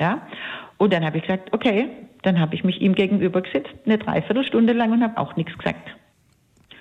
[0.00, 0.22] Ja?
[0.78, 1.88] Und dann habe ich gesagt, okay,
[2.22, 5.90] dann habe ich mich ihm gegenüber gesetzt, eine Dreiviertelstunde lang und habe auch nichts gesagt.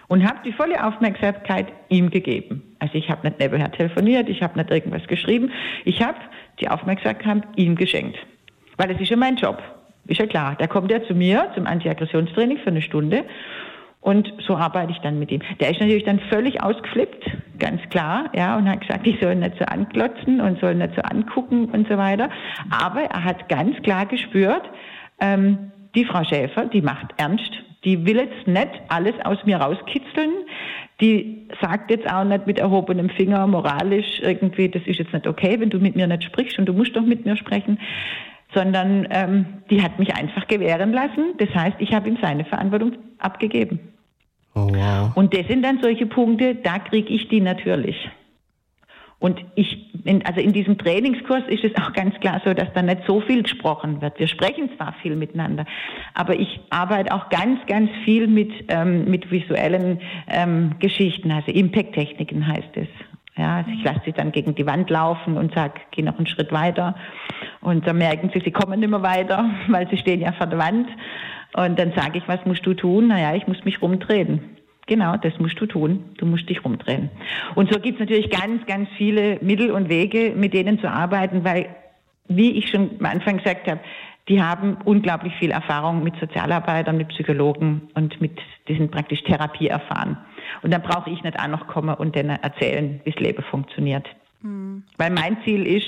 [0.07, 2.75] Und habe die volle Aufmerksamkeit ihm gegeben.
[2.79, 5.51] Also ich habe nicht nebenher telefoniert, ich habe nicht irgendwas geschrieben,
[5.85, 6.17] ich habe
[6.59, 8.17] die Aufmerksamkeit ihm geschenkt.
[8.77, 9.61] Weil es ist ja mein Job.
[10.07, 10.55] Ist ja klar.
[10.57, 13.25] Da kommt er zu mir zum Antiaggressionstraining für eine Stunde.
[14.01, 15.41] Und so arbeite ich dann mit ihm.
[15.59, 17.23] Der ist natürlich dann völlig ausgeflippt,
[17.59, 21.03] ganz klar, ja, und hat gesagt, ich soll nicht so anklotzen und soll nicht so
[21.03, 22.29] angucken und so weiter.
[22.71, 24.63] Aber er hat ganz klar gespürt,
[25.19, 27.51] ähm, die Frau Schäfer, die macht ernst
[27.83, 30.31] Die will jetzt nicht alles aus mir rauskitzeln.
[30.99, 35.59] Die sagt jetzt auch nicht mit erhobenem Finger moralisch irgendwie, das ist jetzt nicht okay,
[35.59, 37.79] wenn du mit mir nicht sprichst und du musst doch mit mir sprechen,
[38.53, 41.35] sondern ähm, die hat mich einfach gewähren lassen.
[41.37, 43.79] Das heißt, ich habe ihm seine Verantwortung abgegeben.
[44.53, 45.11] Oh, wow.
[45.15, 48.09] Und das sind dann solche Punkte, da kriege ich die natürlich.
[49.21, 49.77] Und ich,
[50.25, 53.43] also in diesem Trainingskurs ist es auch ganz klar so, dass da nicht so viel
[53.43, 54.17] gesprochen wird.
[54.17, 55.65] Wir sprechen zwar viel miteinander,
[56.15, 62.47] aber ich arbeite auch ganz, ganz viel mit, ähm, mit visuellen ähm, Geschichten, also Impact-Techniken
[62.47, 62.87] heißt es.
[63.37, 66.27] Ja, also ich lasse sie dann gegen die Wand laufen und sage, geh noch einen
[66.27, 66.95] Schritt weiter.
[67.61, 70.59] Und dann merken sie, sie kommen nicht mehr weiter, weil sie stehen ja vor der
[70.59, 70.89] Wand.
[71.53, 73.07] Und dann sage ich, was musst du tun?
[73.07, 74.57] Naja, ich muss mich rumdrehen.
[74.87, 76.03] Genau, das musst du tun.
[76.17, 77.09] Du musst dich rumdrehen.
[77.55, 81.43] Und so gibt es natürlich ganz, ganz viele Mittel und Wege, mit denen zu arbeiten,
[81.43, 81.67] weil,
[82.27, 83.79] wie ich schon am Anfang gesagt habe,
[84.31, 89.67] die haben unglaublich viel Erfahrung mit Sozialarbeitern, mit Psychologen und mit, die sind praktisch Therapie
[89.67, 90.17] erfahren.
[90.61, 94.07] Und dann brauche ich nicht auch noch kommen und denen erzählen, wie das Leben funktioniert.
[94.41, 94.83] Mhm.
[94.97, 95.87] Weil mein Ziel ist,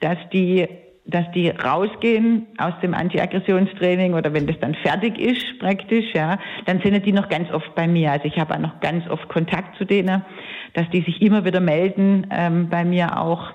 [0.00, 0.68] dass die
[1.10, 6.82] dass die rausgehen aus dem Antiaggressionstraining oder wenn das dann fertig ist praktisch, ja, dann
[6.82, 8.12] sind die noch ganz oft bei mir.
[8.12, 10.22] Also ich habe auch noch ganz oft Kontakt zu denen,
[10.74, 13.54] dass die sich immer wieder melden ähm, bei mir auch,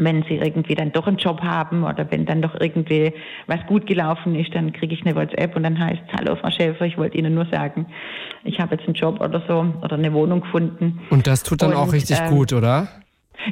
[0.00, 3.12] wenn sie irgendwie dann doch einen Job haben oder wenn dann doch irgendwie
[3.46, 6.86] was gut gelaufen ist, dann kriege ich eine WhatsApp und dann heißt Hallo Frau Schäfer,
[6.86, 7.86] ich wollte Ihnen nur sagen,
[8.44, 11.00] ich habe jetzt einen Job oder so oder eine Wohnung gefunden.
[11.10, 12.88] Und das tut dann und, auch richtig ähm, gut, oder?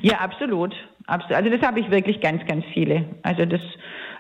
[0.03, 0.75] Ja, absolut.
[1.07, 1.37] absolut.
[1.37, 3.05] Also das habe ich wirklich ganz, ganz viele.
[3.23, 3.61] Also das,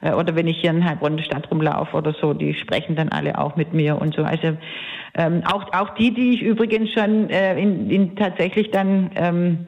[0.01, 3.09] äh, oder wenn ich hier in Heilbronn der Stadt rumlaufe oder so, die sprechen dann
[3.11, 4.23] alle auch mit mir und so.
[4.23, 4.57] Also
[5.15, 9.67] ähm, auch, auch die, die ich übrigens schon äh, in, in tatsächlich dann ähm,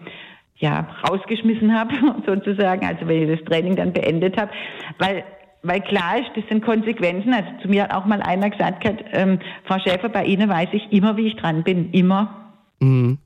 [0.60, 1.92] ja, rausgeschmissen habe,
[2.26, 4.50] sozusagen, also wenn ich das Training dann beendet habe,
[4.98, 5.24] weil
[5.62, 7.34] weil klar ist, das sind Konsequenzen.
[7.34, 8.82] Also zu mir hat auch mal einer gesagt,
[9.12, 12.54] ähm, Frau Schäfer, bei Ihnen weiß ich immer, wie ich dran bin, immer.
[12.80, 13.18] Mhm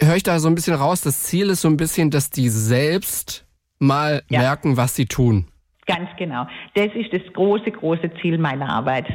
[0.00, 2.48] höre ich da so ein bisschen raus, das Ziel ist so ein bisschen, dass die
[2.48, 3.46] selbst
[3.78, 4.40] mal ja.
[4.40, 5.46] merken, was sie tun.
[5.86, 6.46] Ganz genau.
[6.74, 9.06] Das ist das große, große Ziel meiner Arbeit.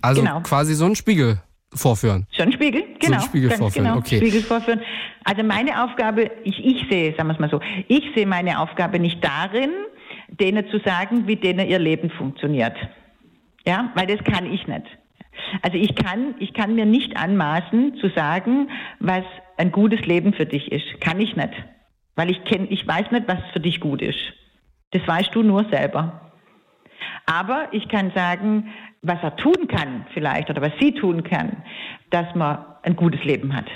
[0.00, 0.40] Also genau.
[0.40, 1.40] quasi so ein Spiegel
[1.74, 2.26] vorführen.
[2.36, 3.18] Schon Spiegel, genau.
[3.18, 3.98] So Spiegel vorführen, genau.
[3.98, 4.16] okay.
[4.18, 4.80] Spiegel vorführen.
[5.24, 8.98] Also meine Aufgabe, ich, ich sehe, sagen wir es mal so, ich sehe meine Aufgabe
[8.98, 9.70] nicht darin,
[10.28, 12.76] denen zu sagen, wie denen ihr Leben funktioniert.
[13.66, 14.86] Ja, weil das kann ich nicht.
[15.62, 18.68] Also ich kann, ich kann mir nicht anmaßen zu sagen,
[19.00, 19.24] was
[19.56, 21.00] ein gutes Leben für dich ist.
[21.00, 21.52] Kann ich nicht.
[22.16, 24.18] Weil ich kenn, ich weiß nicht, was für dich gut ist.
[24.90, 26.21] Das weißt du nur selber.
[27.26, 28.68] Aber ich kann sagen,
[29.02, 31.62] was er tun kann vielleicht oder was sie tun kann,
[32.10, 33.66] dass man ein gutes Leben hat.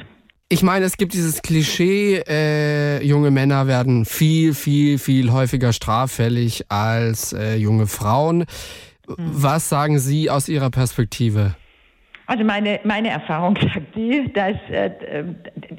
[0.49, 6.67] Ich meine, es gibt dieses Klischee, äh, junge Männer werden viel, viel, viel häufiger straffällig
[6.69, 8.39] als äh, junge Frauen.
[8.39, 9.15] Mhm.
[9.19, 11.57] Was sagen Sie aus Ihrer Perspektive?
[12.27, 15.25] Also meine, meine Erfahrung sagt die, dass äh,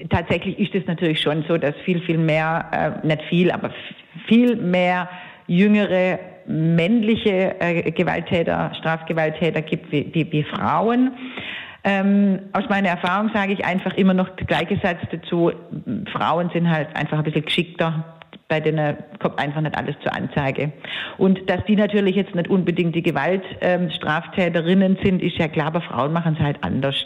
[0.09, 3.73] tatsächlich ist es natürlich schon so, dass viel, viel mehr, äh, nicht viel, aber
[4.27, 5.09] viel mehr
[5.47, 11.11] jüngere männliche äh, Gewalttäter, Strafgewalttäter gibt wie, wie, wie Frauen.
[11.83, 15.51] Ähm, aus meiner Erfahrung sage ich einfach immer noch der gleiche Satz dazu,
[16.11, 18.03] Frauen sind halt einfach ein bisschen geschickter,
[18.47, 20.71] bei denen kommt einfach nicht alles zur Anzeige.
[21.17, 25.81] Und dass die natürlich jetzt nicht unbedingt die Gewaltstraftäterinnen ähm, sind, ist ja klar, aber
[25.81, 27.05] Frauen machen es halt anders.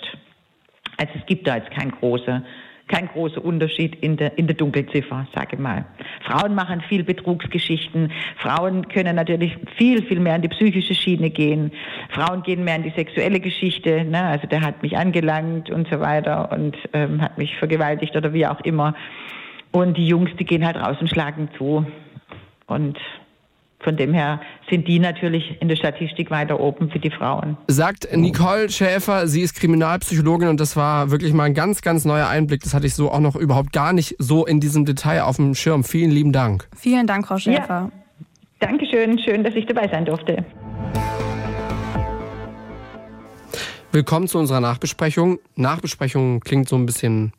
[0.98, 2.44] Also es gibt da jetzt kein großer
[2.92, 5.86] kein großer Unterschied in der, in der Dunkelziffer, sage ich mal.
[6.26, 8.12] Frauen machen viel Betrugsgeschichten.
[8.38, 11.72] Frauen können natürlich viel, viel mehr in die psychische Schiene gehen.
[12.10, 14.04] Frauen gehen mehr in die sexuelle Geschichte.
[14.04, 14.22] Ne?
[14.22, 18.46] Also der hat mich angelangt und so weiter und ähm, hat mich vergewaltigt oder wie
[18.46, 18.94] auch immer.
[19.72, 21.86] Und die Jungs, die gehen halt raus und schlagen zu.
[22.68, 22.98] Und
[23.84, 27.58] von dem her sind die natürlich in der Statistik weiter oben für die Frauen.
[27.68, 32.28] Sagt Nicole Schäfer, sie ist Kriminalpsychologin und das war wirklich mal ein ganz, ganz neuer
[32.28, 32.62] Einblick.
[32.62, 35.56] Das hatte ich so auch noch überhaupt gar nicht so in diesem Detail auf dem
[35.56, 35.84] Schirm.
[35.84, 36.68] Vielen lieben Dank.
[36.76, 37.68] Vielen Dank, Frau Schäfer.
[37.68, 37.92] Ja.
[38.60, 40.46] Dankeschön, schön, dass ich dabei sein durfte.
[43.92, 45.40] Willkommen zu unserer Nachbesprechung.
[45.56, 47.34] Nachbesprechung klingt so ein bisschen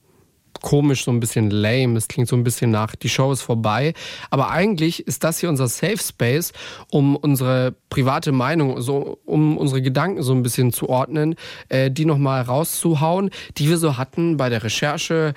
[0.63, 1.99] komisch, so ein bisschen lame.
[1.99, 3.93] Es klingt so ein bisschen nach, die Show ist vorbei.
[4.31, 6.53] Aber eigentlich ist das hier unser Safe Space,
[6.91, 11.35] um unsere private Meinung, so, um unsere Gedanken so ein bisschen zu ordnen,
[11.69, 15.35] äh, die nochmal rauszuhauen, die wir so hatten bei der Recherche,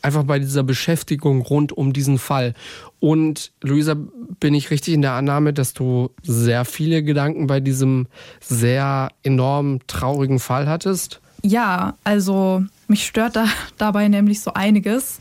[0.00, 2.54] einfach bei dieser Beschäftigung rund um diesen Fall.
[3.00, 3.96] Und Luisa,
[4.40, 8.06] bin ich richtig in der Annahme, dass du sehr viele Gedanken bei diesem
[8.40, 11.21] sehr enorm traurigen Fall hattest?
[11.42, 13.46] Ja, also mich stört da
[13.78, 15.18] dabei nämlich so einiges.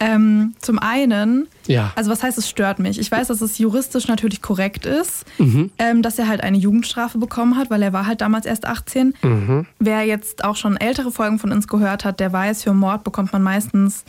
[0.00, 1.92] Ähm, zum einen, Ja.
[1.94, 2.98] also was heißt, es stört mich?
[2.98, 5.70] Ich weiß, dass es juristisch natürlich korrekt ist, Mhm.
[5.78, 9.14] ähm, dass er halt eine Jugendstrafe bekommen hat, weil er war halt damals erst 18.
[9.22, 9.66] Mhm.
[9.78, 13.32] Wer jetzt auch schon ältere Folgen von uns gehört hat, der weiß, für Mord bekommt
[13.32, 14.04] man meistens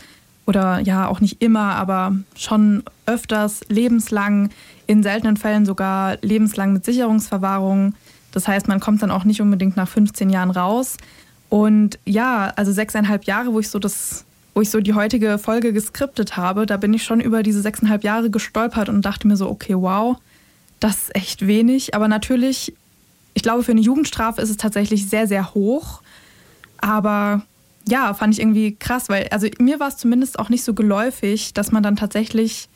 [0.48, 4.50] oder ja auch nicht immer, aber schon öfters lebenslang,
[4.88, 7.94] in seltenen Fällen sogar lebenslang mit Sicherungsverwahrung.
[8.32, 10.98] Das heißt, man kommt dann auch nicht unbedingt nach 15 Jahren raus.
[11.56, 15.72] Und ja, also sechseinhalb Jahre, wo ich so das, wo ich so die heutige Folge
[15.72, 19.50] geskriptet habe, da bin ich schon über diese sechseinhalb Jahre gestolpert und dachte mir so,
[19.50, 20.18] okay, wow,
[20.82, 21.96] das ist echt wenig.
[21.96, 22.74] Aber natürlich,
[23.36, 26.02] ich glaube, für eine Jugendstrafe ist es tatsächlich sehr, sehr hoch.
[26.80, 27.44] Aber
[27.88, 31.54] ja, fand ich irgendwie krass, weil also mir war es zumindest auch nicht so geläufig,
[31.54, 32.68] dass man dann tatsächlich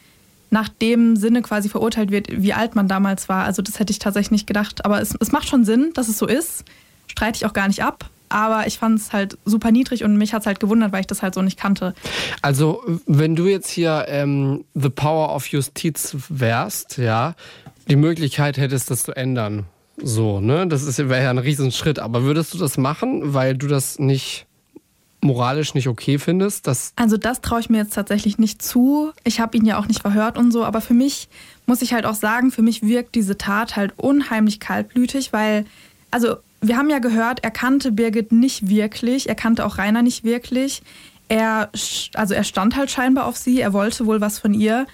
[0.51, 3.43] nach dem Sinne quasi verurteilt wird, wie alt man damals war.
[3.43, 4.85] Also das hätte ich tatsächlich nicht gedacht.
[4.85, 6.63] Aber es, es macht schon Sinn, dass es so ist.
[7.07, 8.09] Streite ich auch gar nicht ab.
[8.29, 11.07] Aber ich fand es halt super niedrig und mich hat es halt gewundert, weil ich
[11.07, 11.93] das halt so nicht kannte.
[12.41, 17.35] Also, wenn du jetzt hier ähm, The Power of Justiz wärst, ja,
[17.89, 19.65] die Möglichkeit hättest, das zu ändern.
[20.01, 20.67] So, ne?
[20.67, 21.99] Das wäre ja ein Riesenschritt.
[21.99, 24.45] Aber würdest du das machen, weil du das nicht
[25.21, 26.67] moralisch nicht okay findest?
[26.67, 29.11] Dass Also das traue ich mir jetzt tatsächlich nicht zu.
[29.23, 31.27] Ich habe ihn ja auch nicht verhört und so, aber für mich
[31.65, 35.65] muss ich halt auch sagen, für mich wirkt diese Tat halt unheimlich kaltblütig, weil,
[36.11, 40.23] also wir haben ja gehört, er kannte Birgit nicht wirklich, er kannte auch Rainer nicht
[40.23, 40.81] wirklich.
[41.29, 41.69] Er,
[42.15, 44.87] also er stand halt scheinbar auf sie, er wollte wohl was von ihr.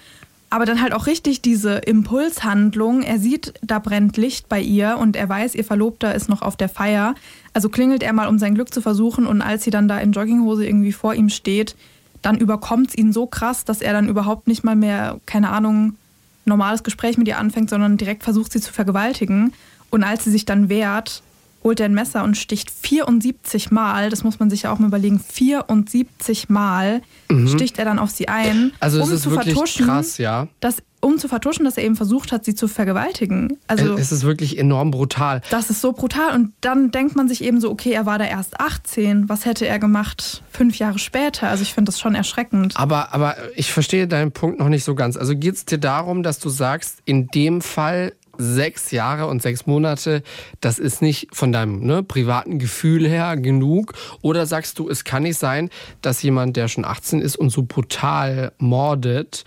[0.48, 3.02] Aber dann halt auch richtig diese Impulshandlung.
[3.02, 6.56] Er sieht, da brennt Licht bei ihr und er weiß, ihr Verlobter ist noch auf
[6.56, 7.16] der Feier.
[7.52, 9.26] Also klingelt er mal, um sein Glück zu versuchen.
[9.26, 11.74] Und als sie dann da in Jogginghose irgendwie vor ihm steht,
[12.22, 15.96] dann überkommt es ihn so krass, dass er dann überhaupt nicht mal mehr, keine Ahnung,
[16.44, 19.52] normales Gespräch mit ihr anfängt, sondern direkt versucht, sie zu vergewaltigen.
[19.90, 21.22] Und als sie sich dann wehrt,
[21.66, 24.86] holt er ein Messer und sticht 74 Mal, das muss man sich ja auch mal
[24.86, 27.02] überlegen, 74 Mal
[27.48, 28.72] sticht er dann auf sie ein, Mhm.
[28.78, 30.46] also, um zu vertuschen, krass, ja.
[30.60, 33.58] dass, um zu vertuschen, dass er eben versucht hat, sie zu vergewaltigen.
[33.66, 35.42] Also es ist wirklich enorm brutal.
[35.50, 36.34] das ist so brutal.
[36.36, 39.28] Und dann denkt man sich eben so, okay, er war da erst 18.
[39.28, 41.48] Was hätte er gemacht fünf Jahre später?
[41.48, 42.76] Also ich finde das schon erschreckend.
[42.76, 45.16] Aber, aber ich verstehe deinen Punkt noch nicht so ganz.
[45.16, 49.66] Also geht es dir darum, dass du sagst, in dem Fall sechs Jahre und sechs
[49.66, 50.22] Monate,
[50.60, 53.94] das ist nicht von deinem ne, privaten Gefühl her genug?
[54.22, 55.70] Oder sagst du, es kann nicht sein,
[56.02, 59.44] dass jemand, der schon 18 ist und so brutal mordet,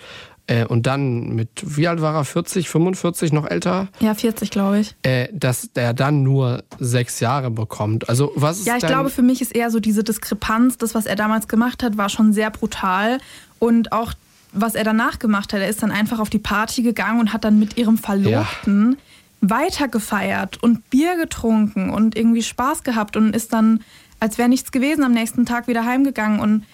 [0.48, 4.80] äh, und dann mit, wie alt war er, 40, 45, noch älter, Ja, 40, glaube
[4.80, 4.96] ich.
[5.04, 8.10] äh, dass der dann nur sechs Jahre bekommt?
[8.10, 11.06] Also was ist Ja, ich glaube, für mich ist eher so diese Diskrepanz, das, was
[11.06, 13.20] er damals gemacht hat, war schon sehr brutal.
[13.60, 14.14] Und auch,
[14.52, 17.43] was er danach gemacht hat, er ist dann einfach auf die Party gegangen und hat
[17.43, 18.97] dann mit ihrem Verlobten
[19.41, 23.82] weitergefeiert und Bier getrunken und irgendwie Spaß gehabt und ist dann,
[24.20, 26.39] als wäre nichts gewesen, am nächsten Tag wieder heimgegangen.
[26.39, 26.66] Und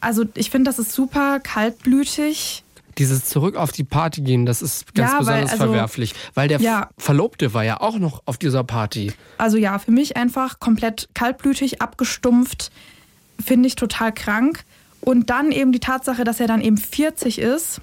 [0.00, 2.64] also ich finde, das ist super kaltblütig.
[2.98, 6.14] Dieses zurück auf die Party gehen, das ist ganz Ja, weil, besonders also- verwerflich.
[6.34, 6.88] Weil der Ja.
[6.98, 9.12] Verlobte war ja auch noch auf dieser Party.
[9.38, 12.70] Also ja, für mich einfach komplett kaltblütig, abgestumpft,
[13.42, 14.64] finde ich total krank.
[15.00, 17.80] Und dann eben die Tatsache, dass er dann eben 40 ist,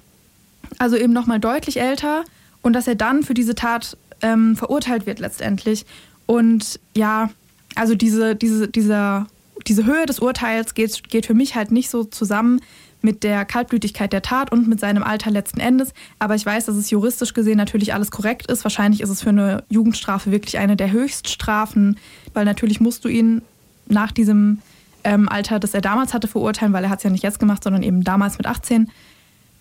[0.78, 2.24] also eben nochmal deutlich älter
[2.62, 5.86] und dass er dann für diese Tat ähm, verurteilt wird letztendlich.
[6.26, 7.30] Und ja,
[7.74, 9.26] also diese, diese, dieser,
[9.66, 12.60] diese Höhe des Urteils geht, geht für mich halt nicht so zusammen
[13.00, 15.92] mit der Kaltblütigkeit der Tat und mit seinem Alter letzten Endes.
[16.18, 18.64] Aber ich weiß, dass es juristisch gesehen natürlich alles korrekt ist.
[18.64, 21.98] Wahrscheinlich ist es für eine Jugendstrafe wirklich eine der Höchststrafen,
[22.34, 23.42] weil natürlich musst du ihn
[23.86, 24.60] nach diesem
[25.08, 27.64] ähm, Alter, das er damals hatte, verurteilen, weil er hat es ja nicht jetzt gemacht,
[27.64, 28.90] sondern eben damals mit 18.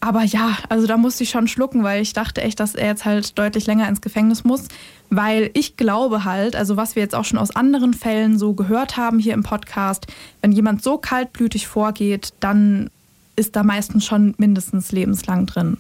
[0.02, 3.06] Aber ja, also da musste ich schon schlucken, weil ich dachte echt, dass er jetzt
[3.06, 4.66] halt deutlich länger ins Gefängnis muss.
[5.10, 8.98] Weil ich glaube halt, also was wir jetzt auch schon aus anderen Fällen so gehört
[8.98, 10.08] haben hier im Podcast,
[10.42, 12.90] wenn jemand so kaltblütig vorgeht, dann
[13.38, 15.78] ist da meistens schon mindestens lebenslang drin.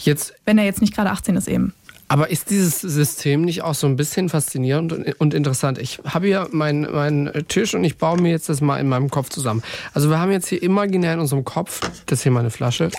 [0.00, 1.74] Jetzt, Wenn er jetzt nicht gerade 18 ist eben.
[2.10, 5.78] Aber ist dieses System nicht auch so ein bisschen faszinierend und, interessant?
[5.78, 9.10] Ich habe hier meinen meinen Tisch und ich baue mir jetzt das mal in meinem
[9.10, 9.62] Kopf zusammen.
[9.94, 12.90] Also wir haben jetzt hier imaginär in unserem Kopf, das ist hier meine Flasche,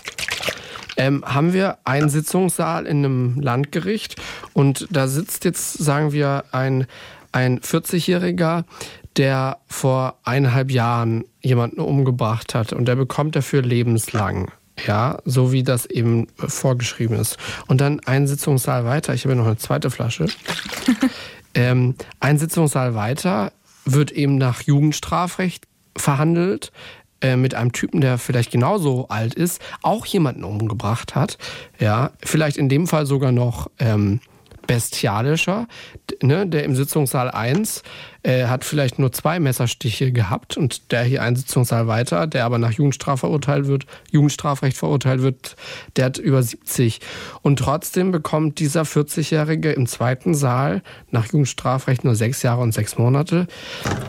[0.95, 4.15] ähm, haben wir einen Sitzungssaal in einem Landgericht
[4.53, 6.87] und da sitzt jetzt, sagen wir, ein,
[7.33, 8.63] ein 40-Jähriger,
[9.17, 14.53] der vor eineinhalb Jahren jemanden umgebracht hat und der bekommt dafür lebenslang.
[14.87, 17.37] Ja, so wie das eben vorgeschrieben ist.
[17.67, 20.27] Und dann ein Sitzungssaal weiter, ich habe hier noch eine zweite Flasche.
[21.53, 23.51] ähm, ein Sitzungssaal weiter
[23.85, 25.65] wird eben nach Jugendstrafrecht
[25.97, 26.71] verhandelt
[27.21, 31.37] äh, mit einem Typen, der vielleicht genauso alt ist, auch jemanden umgebracht hat.
[31.79, 34.21] Ja, vielleicht in dem Fall sogar noch ähm,
[34.67, 35.67] bestialischer.
[36.21, 37.83] Ne, der im Sitzungssaal 1
[38.23, 42.57] äh, hat vielleicht nur zwei Messerstiche gehabt und der hier einen Sitzungssaal weiter, der aber
[42.57, 45.55] nach Jugendstraf verurteilt wird, Jugendstrafrecht verurteilt wird,
[45.95, 46.99] der hat über 70.
[47.41, 52.97] Und trotzdem bekommt dieser 40-Jährige im zweiten Saal nach Jugendstrafrecht nur sechs Jahre und sechs
[52.97, 53.47] Monate.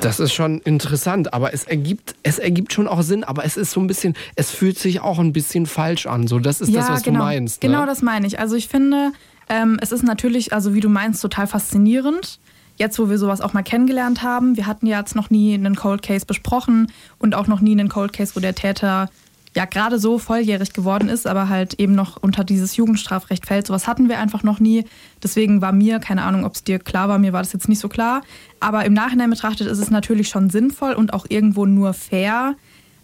[0.01, 3.71] Das ist schon interessant, aber es ergibt, es ergibt schon auch Sinn, aber es ist
[3.71, 6.27] so ein bisschen, es fühlt sich auch ein bisschen falsch an.
[6.27, 7.21] So, das ist ja, das, was genau.
[7.21, 7.63] du meinst.
[7.63, 7.71] Ne?
[7.71, 8.39] Genau das meine ich.
[8.39, 9.13] Also ich finde,
[9.49, 12.39] ähm, es ist natürlich, also wie du meinst, total faszinierend.
[12.77, 15.77] Jetzt, wo wir sowas auch mal kennengelernt haben, wir hatten ja jetzt noch nie einen
[15.77, 19.11] Cold Case besprochen und auch noch nie einen Cold Case, wo der Täter
[19.55, 23.67] ja gerade so volljährig geworden ist, aber halt eben noch unter dieses Jugendstrafrecht fällt.
[23.67, 24.87] Sowas hatten wir einfach noch nie.
[25.23, 27.79] Deswegen war mir, keine Ahnung, ob es dir klar war, mir war das jetzt nicht
[27.79, 28.23] so klar.
[28.61, 32.55] Aber im Nachhinein betrachtet ist es natürlich schon sinnvoll und auch irgendwo nur fair.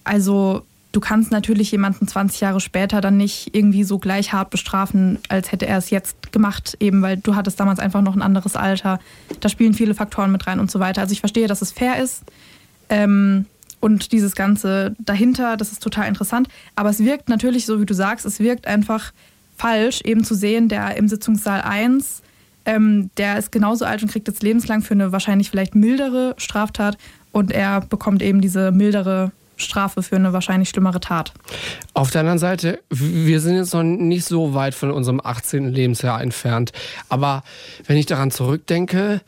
[0.05, 0.63] Also
[0.99, 5.53] du kannst natürlich jemanden 20 Jahre später dann nicht irgendwie so gleich hart bestrafen, als
[5.53, 8.99] hätte er es jetzt gemacht, eben weil du hattest damals einfach noch ein anderes Alter.
[9.39, 11.01] Da spielen viele Faktoren mit rein und so weiter.
[11.01, 12.25] Also ich verstehe, dass es fair ist.
[12.89, 13.47] Ähm,
[13.79, 16.49] und dieses Ganze dahinter, das ist total interessant.
[16.75, 19.13] Aber es wirkt natürlich, so wie du sagst, es wirkt einfach
[19.57, 22.23] falsch, eben zu sehen, der im Sitzungssaal 1,
[22.65, 26.99] ähm, der ist genauso alt und kriegt jetzt lebenslang für eine wahrscheinlich vielleicht mildere Straftat
[27.31, 31.33] und er bekommt eben diese mildere Strafe für eine wahrscheinlich schlimmere Tat.
[31.95, 35.73] Auf der anderen Seite, wir sind jetzt noch nicht so weit von unserem 18.
[35.73, 36.73] Lebensjahr entfernt.
[37.09, 37.43] Aber
[37.87, 39.21] wenn ich daran zurückdenke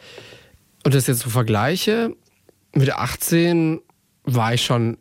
[0.85, 2.15] und das jetzt so vergleiche,
[2.73, 3.81] mit 18
[4.25, 4.97] war ich schon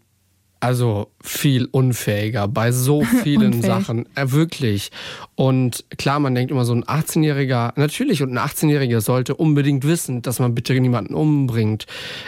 [0.59, 4.05] also viel unfähiger bei so vielen Sachen.
[4.15, 4.91] Äh, wirklich.
[5.35, 10.21] Und klar, man denkt immer so ein 18-Jähriger, natürlich, und ein 18-Jähriger sollte unbedingt wissen,
[10.21, 11.85] dass man bitte niemanden umbringt.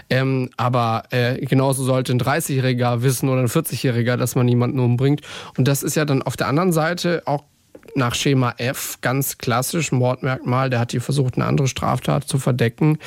[0.10, 5.22] Ähm, aber äh, genauso sollte ein 30-Jähriger wissen oder ein 40-Jähriger, dass man niemanden umbringt.
[5.58, 7.44] Und das ist ja dann auf der anderen Seite auch
[7.96, 13.00] nach Schema F, ganz klassisch, Mordmerkmal, der hat hier versucht, eine andere Straftat zu verdecken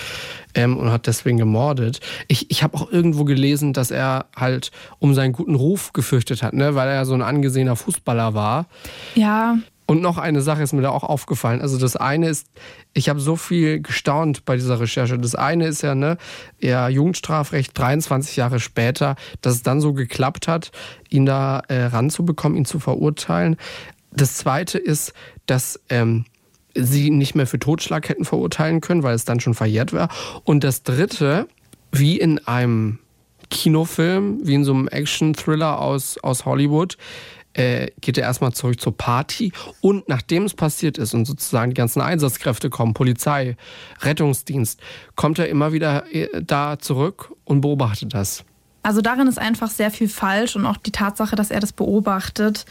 [0.55, 2.01] ähm, und hat deswegen gemordet.
[2.29, 6.55] Ich, ich habe auch irgendwo gelesen, dass er halt um seinen guten Ruf gefürchtet hat,
[6.55, 6.75] ne?
[6.75, 8.67] weil er ja so ein angesehener Fußballer war.
[9.15, 9.57] Ja.
[9.87, 11.61] Und noch eine Sache ist mir da auch aufgefallen.
[11.61, 12.47] Also das eine ist,
[12.95, 15.19] ich habe so viel gestaunt bei dieser Recherche.
[15.19, 16.17] Das eine ist ja, ne,
[16.59, 20.71] ja, Jugendstrafrecht 23 Jahre später, dass es dann so geklappt hat,
[21.11, 23.57] ihn da äh, ranzubekommen, ihn zu verurteilen.
[24.15, 25.13] Das Zweite ist,
[25.47, 26.25] dass ähm,
[26.75, 30.09] sie nicht mehr für Totschlag hätten verurteilen können, weil es dann schon verjährt war.
[30.45, 31.49] Und das Dritte,
[31.93, 32.99] wie in einem
[33.51, 36.97] Kinofilm, wie in so einem Action-Thriller aus, aus Hollywood,
[37.55, 41.77] äh, geht er erstmal zurück zur Party und nachdem es passiert ist und sozusagen die
[41.77, 43.57] ganzen Einsatzkräfte kommen, Polizei,
[44.01, 44.81] Rettungsdienst,
[45.15, 48.45] kommt er immer wieder äh, da zurück und beobachtet das.
[48.83, 52.67] Also darin ist einfach sehr viel falsch und auch die Tatsache, dass er das beobachtet,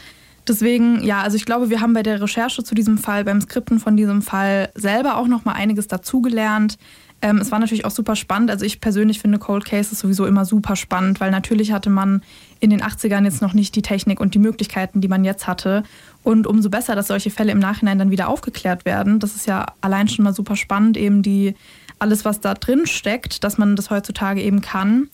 [0.46, 3.80] Deswegen, ja, also ich glaube, wir haben bei der Recherche zu diesem Fall, beim Skripten
[3.80, 6.76] von diesem Fall selber auch noch mal einiges dazugelernt.
[7.22, 8.50] Ähm, es war natürlich auch super spannend.
[8.50, 12.22] Also ich persönlich finde Cold Cases sowieso immer super spannend, weil natürlich hatte man
[12.60, 15.84] in den 80ern jetzt noch nicht die Technik und die Möglichkeiten, die man jetzt hatte.
[16.22, 19.20] Und umso besser, dass solche Fälle im Nachhinein dann wieder aufgeklärt werden.
[19.20, 21.54] Das ist ja allein schon mal super spannend, eben die
[21.98, 25.08] alles, was da drin steckt, dass man das heutzutage eben kann.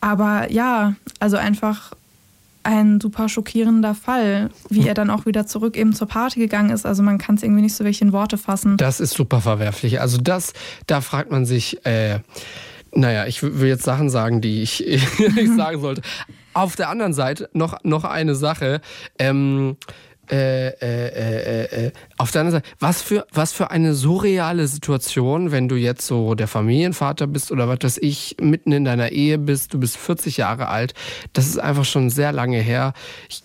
[0.00, 1.92] Aber ja, also einfach
[2.62, 6.86] ein super schockierender Fall, wie er dann auch wieder zurück eben zur Party gegangen ist.
[6.86, 8.76] Also man kann es irgendwie nicht so wirklich in Worte fassen.
[8.76, 10.00] Das ist super verwerflich.
[10.00, 10.52] Also das,
[10.86, 12.20] da fragt man sich, äh,
[12.92, 16.02] naja, ich will jetzt Sachen sagen, die ich, ich sagen sollte.
[16.52, 18.80] Auf der anderen Seite noch, noch eine Sache.
[19.18, 19.76] Ähm,
[20.30, 25.50] äh, äh, äh, äh, auf der anderen Seite, was für, was für eine surreale Situation,
[25.50, 29.38] wenn du jetzt so der Familienvater bist oder was weiß ich, mitten in deiner Ehe
[29.38, 30.94] bist, du bist 40 Jahre alt.
[31.32, 32.94] Das ist einfach schon sehr lange her.
[33.28, 33.42] Ich,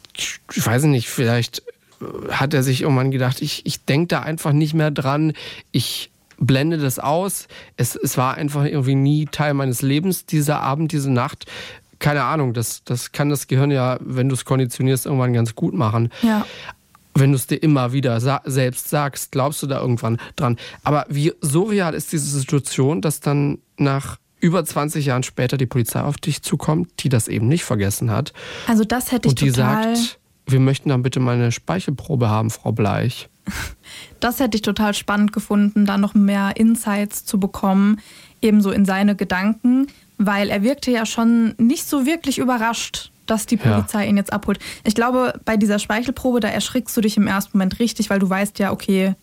[0.53, 1.63] ich weiß nicht, vielleicht
[2.29, 5.33] hat er sich irgendwann gedacht, ich, ich denke da einfach nicht mehr dran.
[5.71, 7.47] Ich blende das aus.
[7.77, 11.45] Es, es war einfach irgendwie nie Teil meines Lebens, dieser Abend, diese Nacht
[12.05, 15.73] keine Ahnung, das, das kann das Gehirn ja, wenn du es konditionierst, irgendwann ganz gut
[15.73, 16.09] machen.
[16.21, 16.45] Ja.
[17.15, 20.57] Wenn du es dir immer wieder sa selbst sagst, glaubst du da irgendwann dran.
[20.83, 25.99] Aber wie surreal ist diese Situation, dass dann nach über 20 Jahren später die Polizei
[25.99, 28.33] auf dich zukommt, die das eben nicht vergessen hat.
[28.67, 29.95] Also das hätte ich und die total...
[29.95, 33.29] sagt, wir möchten dann bitte mal eine Speichelprobe haben, Frau Bleich.
[34.19, 37.99] Das hätte ich total spannend gefunden, da noch mehr Insights zu bekommen,
[38.41, 39.87] ebenso in seine Gedanken
[40.17, 44.09] weil er wirkte ja schon nicht so wirklich überrascht, dass die Polizei ja.
[44.09, 44.59] ihn jetzt abholt.
[44.83, 48.29] Ich glaube, bei dieser Speichelprobe, da erschrickst du dich im ersten Moment richtig, weil du
[48.29, 49.15] weißt ja, okay,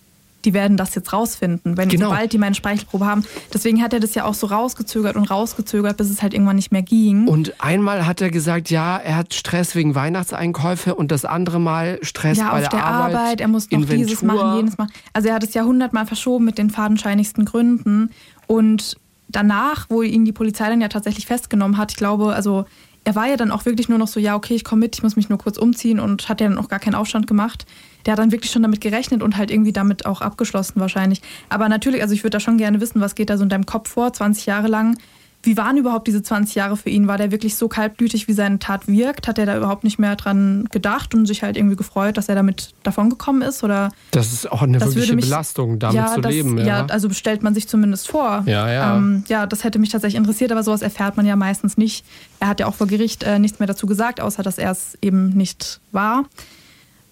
[0.44, 2.08] die werden das jetzt rausfinden, wenn Genau.
[2.08, 3.24] sobald die meine Speichelprobe haben.
[3.52, 6.72] Deswegen hat er das ja auch so rausgezögert und rausgezögert, bis es halt irgendwann nicht
[6.72, 7.28] mehr ging.
[7.28, 11.98] Und einmal hat er gesagt, ja, er hat Stress wegen Weihnachtseinkäufe und das andere Mal
[12.02, 14.06] Stress ja, bei auf der, der Arbeit, er muss noch Inventur.
[14.06, 14.92] dieses machen, jenes machen.
[15.12, 18.10] Also er hat es ja hundertmal verschoben mit den fadenscheinigsten Gründen.
[18.48, 18.96] Und
[19.32, 22.66] danach, wo ihn die Polizei dann ja tatsächlich festgenommen hat, ich glaube, also
[23.04, 25.02] er war ja dann auch wirklich nur noch so, ja, okay, ich komme mit, ich
[25.02, 27.66] muss mich nur kurz umziehen und hat ja dann auch gar keinen Aufstand gemacht.
[28.06, 31.20] Der hat dann wirklich schon damit gerechnet und halt irgendwie damit auch abgeschlossen wahrscheinlich.
[31.48, 33.66] Aber natürlich, also ich würde da schon gerne wissen, was geht da so in deinem
[33.66, 34.98] Kopf vor, 20 Jahre lang.
[35.44, 37.08] Wie waren überhaupt diese 20 Jahre für ihn?
[37.08, 39.26] War der wirklich so kaltblütig, wie seine Tat wirkt?
[39.26, 42.34] Hat er da überhaupt nicht mehr dran gedacht und sich halt irgendwie gefreut, dass er
[42.36, 43.64] damit davongekommen ist?
[43.64, 46.58] Oder Das ist auch eine wirkliche mich- Belastung, damit ja, zu das, leben.
[46.58, 46.64] Ja.
[46.64, 48.44] Ja, also stellt man sich zumindest vor.
[48.46, 48.96] Ja, ja.
[48.96, 52.04] Ähm, ja, das hätte mich tatsächlich interessiert, aber sowas erfährt man ja meistens nicht.
[52.38, 54.96] Er hat ja auch vor Gericht äh, nichts mehr dazu gesagt, außer dass er es
[55.02, 56.24] eben nicht war.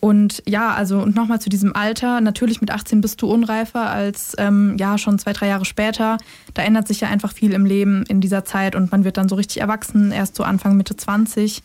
[0.00, 2.22] Und ja, also und nochmal zu diesem Alter.
[2.22, 6.16] Natürlich mit 18 bist du unreifer als ähm, ja schon zwei, drei Jahre später.
[6.54, 9.28] Da ändert sich ja einfach viel im Leben in dieser Zeit und man wird dann
[9.28, 11.62] so richtig erwachsen, erst so Anfang, Mitte 20.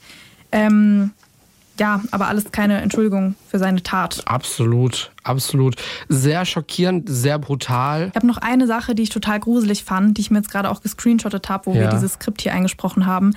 [0.51, 1.11] Ähm,
[1.79, 4.21] ja, aber alles keine Entschuldigung für seine Tat.
[4.25, 5.75] Absolut, absolut.
[6.07, 8.07] Sehr schockierend, sehr brutal.
[8.09, 10.69] Ich habe noch eine Sache, die ich total gruselig fand, die ich mir jetzt gerade
[10.69, 11.89] auch gescreenshottet habe, wo wir Ja.
[11.91, 13.33] dieses Skript hier eingesprochen haben.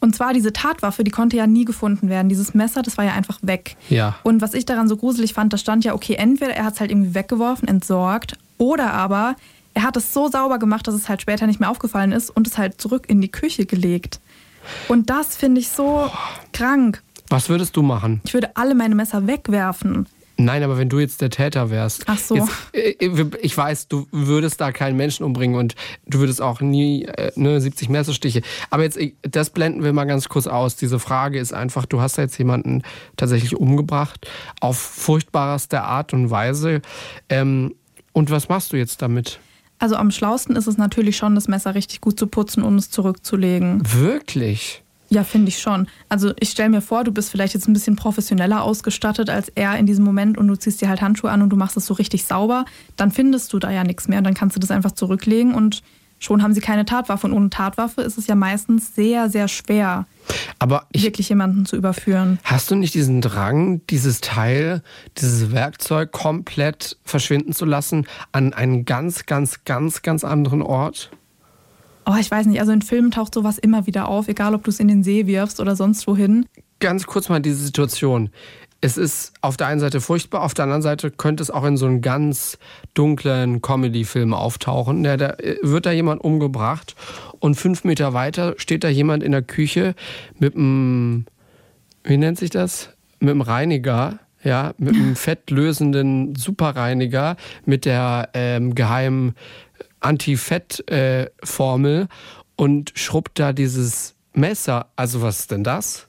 [0.00, 2.28] Und zwar diese Tatwaffe, die konnte ja nie gefunden werden.
[2.28, 3.76] Dieses Messer, das war ja einfach weg.
[3.88, 4.16] Ja.
[4.22, 6.80] Und was ich daran so gruselig fand, da stand ja, okay, entweder er hat es
[6.80, 9.36] halt irgendwie weggeworfen, entsorgt, oder aber
[9.74, 12.46] er hat es so sauber gemacht, dass es halt später nicht mehr aufgefallen ist und
[12.46, 14.20] es halt zurück in die Küche gelegt.
[14.88, 16.10] Und das finde ich so
[16.52, 17.02] krank.
[17.28, 18.20] Was würdest du machen?
[18.24, 20.06] Ich würde alle meine Messer wegwerfen.
[20.40, 22.04] Nein, aber wenn du jetzt der Täter wärst.
[22.06, 22.36] Ach so.
[22.36, 25.74] Jetzt, äh, ich weiß, du würdest da keinen Menschen umbringen und
[26.06, 28.42] du würdest auch nie äh, ne, 70 Messerstiche.
[28.70, 30.76] Aber jetzt, äh, das blenden wir mal ganz kurz aus.
[30.76, 32.82] Diese Frage ist einfach, du hast da jetzt jemanden
[33.16, 34.28] tatsächlich umgebracht,
[34.60, 36.82] auf furchtbarste Art und Weise.
[37.28, 37.74] Ähm,
[38.12, 39.40] und was machst du jetzt damit?
[39.80, 42.90] Also am schlausten ist es natürlich schon, das Messer richtig gut zu putzen und es
[42.90, 43.82] zurückzulegen.
[43.84, 44.84] Wirklich?
[45.10, 45.88] Ja, finde ich schon.
[46.08, 49.78] Also ich stelle mir vor, du bist vielleicht jetzt ein bisschen professioneller ausgestattet als er
[49.78, 51.94] in diesem Moment und du ziehst dir halt Handschuhe an und du machst es so
[51.94, 52.64] richtig sauber,
[52.96, 55.82] dann findest du da ja nichts mehr und dann kannst du das einfach zurücklegen und
[56.18, 57.26] schon haben sie keine Tatwaffe.
[57.26, 60.06] Und ohne Tatwaffe ist es ja meistens sehr, sehr schwer,
[60.58, 62.38] Aber ich, wirklich jemanden zu überführen.
[62.44, 64.82] Hast du nicht diesen Drang, dieses Teil,
[65.16, 71.10] dieses Werkzeug komplett verschwinden zu lassen an einen ganz, ganz, ganz, ganz anderen Ort?
[72.10, 74.70] Oh, ich weiß nicht, also in Filmen taucht sowas immer wieder auf, egal ob du
[74.70, 76.46] es in den See wirfst oder sonst wohin.
[76.80, 78.30] Ganz kurz mal diese Situation.
[78.80, 81.76] Es ist auf der einen Seite furchtbar, auf der anderen Seite könnte es auch in
[81.76, 82.56] so einem ganz
[82.94, 85.02] dunklen Comedy-Film auftauchen.
[85.02, 86.94] Da, da wird da jemand umgebracht
[87.40, 89.94] und fünf Meter weiter steht da jemand in der Küche
[90.38, 91.26] mit einem,
[92.04, 92.90] wie nennt sich das?
[93.20, 97.36] Mit einem Reiniger, ja, mit einem fettlösenden Superreiniger,
[97.66, 99.34] mit der ähm, geheimen
[100.00, 102.08] Anti-Fett-Formel
[102.56, 104.86] und schrubbt da dieses Messer.
[104.96, 106.06] Also was ist denn das?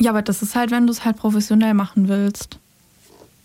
[0.00, 2.58] Ja, aber das ist halt, wenn du es halt professionell machen willst.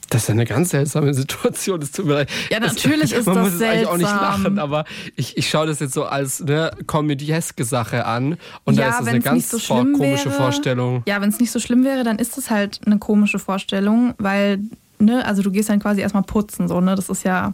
[0.10, 1.80] Das ist eine ganz seltsame Situation.
[1.84, 2.30] Es tut mir leid.
[2.50, 4.44] Ja, Das- natürlich ist man das muss es eigentlich auch nicht seltsam.
[4.44, 4.86] lachen, aber
[5.16, 8.38] ich, ich schaue das jetzt so als eine komödieske Sache an.
[8.64, 11.04] Und da Ja, ist das eine ganz so vor- komische wäre- Vorstellung.
[11.08, 14.60] Ja, wenn es nicht so schlimm wäre, dann ist es halt eine komische Vorstellung, weil,
[14.98, 16.96] ne, also du gehst dann quasi erstmal putzen, so, ne?
[16.96, 17.54] Das ist ja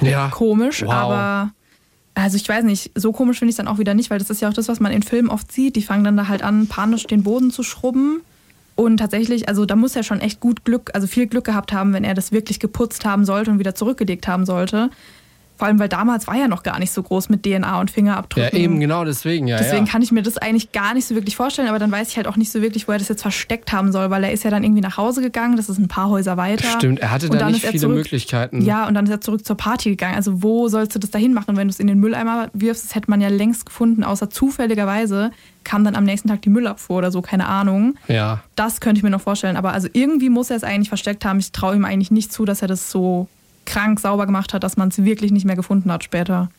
[0.00, 0.28] Ja.
[0.28, 0.92] komisch, Wow.
[0.92, 1.50] aber
[2.14, 4.30] also ich weiß nicht, so komisch finde ich es dann auch wieder nicht, weil das
[4.30, 5.76] ist ja auch das, was man in Filmen oft sieht.
[5.76, 8.20] Die fangen dann da halt an, panisch den Boden zu schrubben.
[8.76, 11.92] Und tatsächlich, also da muss er schon echt gut Glück, also viel Glück gehabt haben,
[11.92, 14.90] wenn er das wirklich geputzt haben sollte und wieder zurückgelegt haben sollte.
[15.60, 17.94] Vor allem, weil damals war ja noch gar nicht so groß mit DNA und Ja,
[17.94, 18.58] Fingerabdrücken.
[18.58, 19.58] eben genau deswegen, ja.
[19.58, 19.92] Deswegen ja.
[19.92, 22.26] kann ich mir das eigentlich gar nicht so wirklich vorstellen, aber dann weiß ich halt
[22.26, 24.50] auch nicht so wirklich, wo er das jetzt versteckt haben soll, weil er ist ja
[24.50, 26.64] dann irgendwie nach Hause gegangen, das ist ein paar Häuser weiter.
[26.64, 28.62] Stimmt, er hatte da dann nicht viele zurück- Möglichkeiten.
[28.62, 30.14] Ja, und dann ist er zurück zur Party gegangen.
[30.14, 32.84] Also wo sollst du das dahin machen, wenn du es in den Mülleimer wirfst?
[32.86, 35.30] Das hätte man ja längst gefunden, außer zufälligerweise
[35.64, 37.96] kam dann am nächsten Tag die Müllabfuhr oder so, keine Ahnung.
[38.08, 38.40] Ja.
[38.56, 41.38] Das könnte ich mir noch vorstellen, aber also irgendwie muss er es eigentlich versteckt haben.
[41.38, 43.28] Ich traue ihm eigentlich nicht zu, dass er das so
[43.70, 46.50] krank sauber gemacht hat, dass man es wirklich nicht mehr gefunden hat später.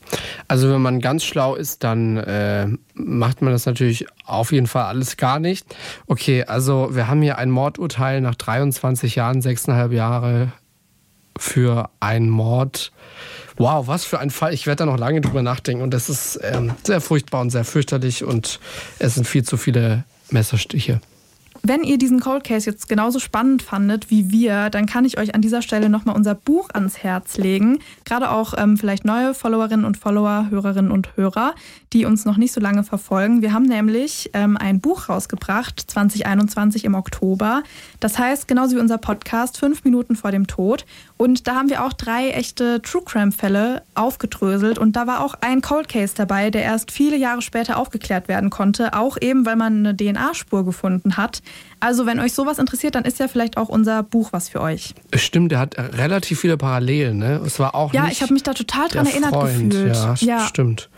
[0.48, 4.84] Also wenn man ganz schlau ist, dann äh, macht man das natürlich auf jeden Fall
[4.84, 5.66] alles gar nicht.
[6.06, 10.52] Okay, also wir haben hier ein Mordurteil nach 23 Jahren, 6,5 Jahre
[11.38, 12.92] für einen Mord.
[13.56, 14.54] Wow, was für ein Fall.
[14.54, 15.82] Ich werde da noch lange drüber nachdenken.
[15.82, 18.58] Und das ist ähm, sehr furchtbar und sehr fürchterlich und
[18.98, 21.00] es sind viel zu viele Messerstiche.
[21.64, 25.36] Wenn ihr diesen Cold Case jetzt genauso spannend fandet wie wir, dann kann ich euch
[25.36, 27.78] an dieser Stelle nochmal unser Buch ans Herz legen.
[28.04, 31.54] Gerade auch ähm, vielleicht neue Followerinnen und Follower, Hörerinnen und Hörer,
[31.92, 33.42] die uns noch nicht so lange verfolgen.
[33.42, 37.62] Wir haben nämlich ähm, ein Buch rausgebracht, 2021 im Oktober.
[38.00, 40.84] Das heißt, genauso wie unser Podcast, fünf Minuten vor dem Tod.
[41.16, 44.78] Und da haben wir auch drei echte True Crime-Fälle aufgedröselt.
[44.80, 48.50] Und da war auch ein Cold Case dabei, der erst viele Jahre später aufgeklärt werden
[48.50, 48.94] konnte.
[48.94, 51.40] Auch eben, weil man eine DNA-Spur gefunden hat.
[51.80, 54.94] Also, wenn euch sowas interessiert, dann ist ja vielleicht auch unser Buch was für euch.
[55.14, 57.18] Stimmt, der hat relativ viele Parallelen.
[57.18, 57.40] Ne?
[57.44, 59.70] Es war auch ja, ich habe mich da total dran erinnert Freund.
[59.70, 59.96] gefühlt.
[59.96, 60.88] Ja, ja, stimmt.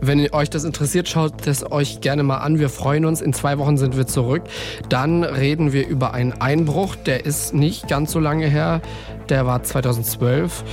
[0.00, 2.58] Wenn euch das interessiert, schaut es euch gerne mal an.
[2.58, 3.20] Wir freuen uns.
[3.20, 4.44] In zwei Wochen sind wir zurück.
[4.88, 6.94] Dann reden wir über einen Einbruch.
[6.94, 8.80] Der ist nicht ganz so lange her.
[9.28, 10.64] Der war 2012.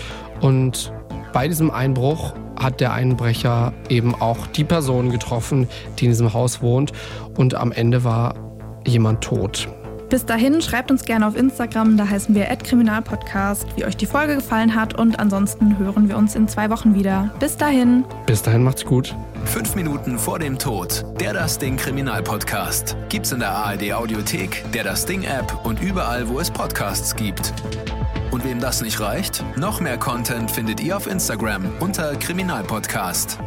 [0.41, 0.93] Und
[1.33, 6.61] bei diesem Einbruch hat der Einbrecher eben auch die Person getroffen, die in diesem Haus
[6.61, 6.91] wohnt.
[7.35, 8.35] Und am Ende war
[8.85, 9.67] jemand tot.
[10.09, 14.35] Bis dahin schreibt uns gerne auf Instagram, da heißen wir @kriminalpodcast, wie euch die Folge
[14.35, 17.31] gefallen hat und ansonsten hören wir uns in zwei Wochen wieder.
[17.39, 18.05] Bis dahin.
[18.25, 19.15] Bis dahin macht's gut.
[19.45, 21.03] Fünf Minuten vor dem Tod.
[21.19, 22.95] Der Das Ding Kriminalpodcast.
[23.09, 27.53] Gibt's in der ARD Audiothek, der Das Ding App und überall, wo es Podcasts gibt.
[28.31, 29.43] Und wem das nicht reicht?
[29.57, 33.39] Noch mehr Content findet ihr auf Instagram unter Kriminalpodcast.